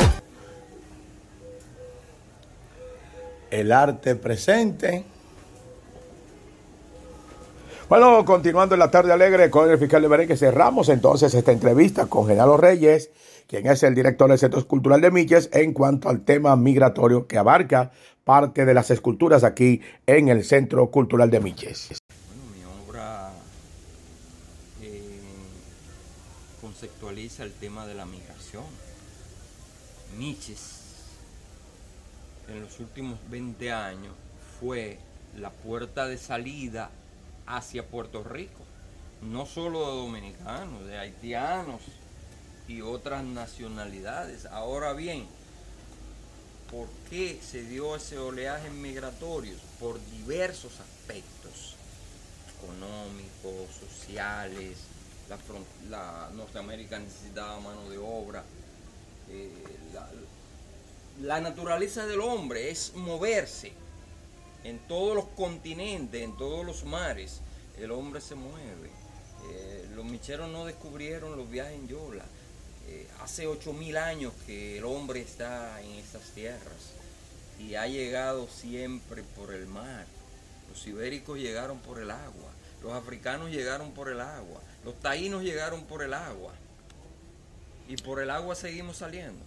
El 3.52 3.70
arte 3.74 4.16
presente. 4.16 5.04
Bueno, 7.90 8.24
continuando 8.24 8.76
en 8.76 8.80
la 8.80 8.90
tarde 8.90 9.12
alegre 9.12 9.50
con 9.52 9.70
el 9.70 9.78
fiscal 9.78 10.02
de 10.02 10.08
Merengue, 10.08 10.38
cerramos 10.38 10.88
entonces 10.88 11.34
esta 11.34 11.52
entrevista 11.52 12.06
con 12.06 12.26
Genaro 12.26 12.56
Reyes, 12.56 13.12
quien 13.48 13.68
es 13.68 13.84
el 13.84 13.96
director 13.96 14.30
del 14.30 14.40
Centro 14.40 14.66
Cultural 14.68 15.02
de 15.02 15.12
Miches, 15.12 15.50
en 15.54 15.74
cuanto 15.74 16.10
al 16.10 16.24
tema 16.24 16.56
migratorio 16.56 17.28
que 17.28 17.38
abarca 17.38 17.92
parte 18.24 18.66
de 18.66 18.74
las 18.74 18.90
esculturas 18.92 19.44
aquí 19.44 19.82
en 20.06 20.30
el 20.30 20.44
Centro 20.44 20.90
Cultural 20.90 21.30
de 21.30 21.40
Miches. 21.40 22.00
Bueno, 22.28 22.44
mi 22.56 22.90
obra 22.90 23.32
eh, 24.82 25.20
conceptualiza 26.62 27.44
el 27.44 27.52
tema 27.54 27.86
de 27.86 27.96
la 27.96 28.06
migración. 28.06 28.64
Miches, 30.18 30.80
en 32.48 32.62
los 32.62 32.80
últimos 32.80 33.20
20 33.30 33.72
años, 33.72 34.14
fue 34.60 34.98
la 35.38 35.50
puerta 35.50 36.08
de 36.08 36.18
salida 36.18 36.92
hacia 37.46 37.86
Puerto 37.88 38.24
Rico. 38.24 38.64
No 39.22 39.46
solo 39.46 39.80
de 39.80 40.02
dominicanos, 40.02 40.86
de 40.86 40.98
haitianos 40.98 41.82
y 42.68 42.82
otras 42.82 43.24
nacionalidades. 43.24 44.46
Ahora 44.46 44.94
bien, 44.94 45.26
¿por 46.72 46.88
qué 47.10 47.40
se 47.42 47.64
dio 47.64 47.96
ese 47.96 48.18
oleaje 48.18 48.70
migratorio? 48.70 49.56
Por 49.80 50.00
diversos 50.12 50.80
aspectos 50.80 51.76
económicos, 52.58 53.76
sociales, 53.76 54.78
la, 55.90 56.30
Norteamérica 56.34 57.00
necesitaba 57.00 57.60
mano 57.60 57.90
de 57.90 57.98
obra. 57.98 58.44
eh, 59.30 59.50
la, 59.94 60.10
la 61.22 61.40
naturaleza 61.40 62.08
del 62.08 62.22
hombre 62.22 62.72
es 62.72 62.94
moverse 62.96 63.72
en 64.64 64.80
todos 64.88 65.16
los 65.16 65.26
continentes, 65.36 66.22
en 66.22 66.36
todos 66.38 66.66
los 66.66 66.84
mares. 66.86 67.42
El 67.78 67.92
hombre 67.92 68.22
se 68.22 68.36
mueve. 68.36 68.90
Eh, 69.52 69.90
los 69.96 70.06
micheros 70.06 70.50
no 70.50 70.66
descubrieron 70.66 71.36
los 71.38 71.50
viajes 71.50 71.76
en 71.76 71.88
Yola. 71.88 72.26
Eh, 72.94 73.08
hace 73.24 73.48
8000 73.48 73.98
años 73.98 74.34
que 74.46 74.78
el 74.78 74.86
hombre 74.86 75.20
está 75.20 75.82
en 75.82 75.94
estas 75.94 76.22
tierras 76.36 76.94
y 77.60 77.74
ha 77.74 77.88
llegado 77.88 78.48
siempre 78.48 79.24
por 79.36 79.52
el 79.52 79.66
mar. 79.66 80.06
Los 80.70 80.86
ibéricos 80.86 81.40
llegaron 81.40 81.80
por 81.80 82.00
el 82.00 82.12
agua, 82.12 82.52
los 82.84 82.94
africanos 82.94 83.50
llegaron 83.50 83.94
por 83.94 84.10
el 84.10 84.22
agua, 84.22 84.62
los 84.86 84.94
taínos 85.00 85.42
llegaron 85.42 85.86
por 85.86 86.04
el 86.04 86.14
agua 86.14 86.54
y 87.88 87.98
por 87.98 88.22
el 88.22 88.30
agua 88.30 88.54
seguimos 88.54 88.98
saliendo. 88.98 89.44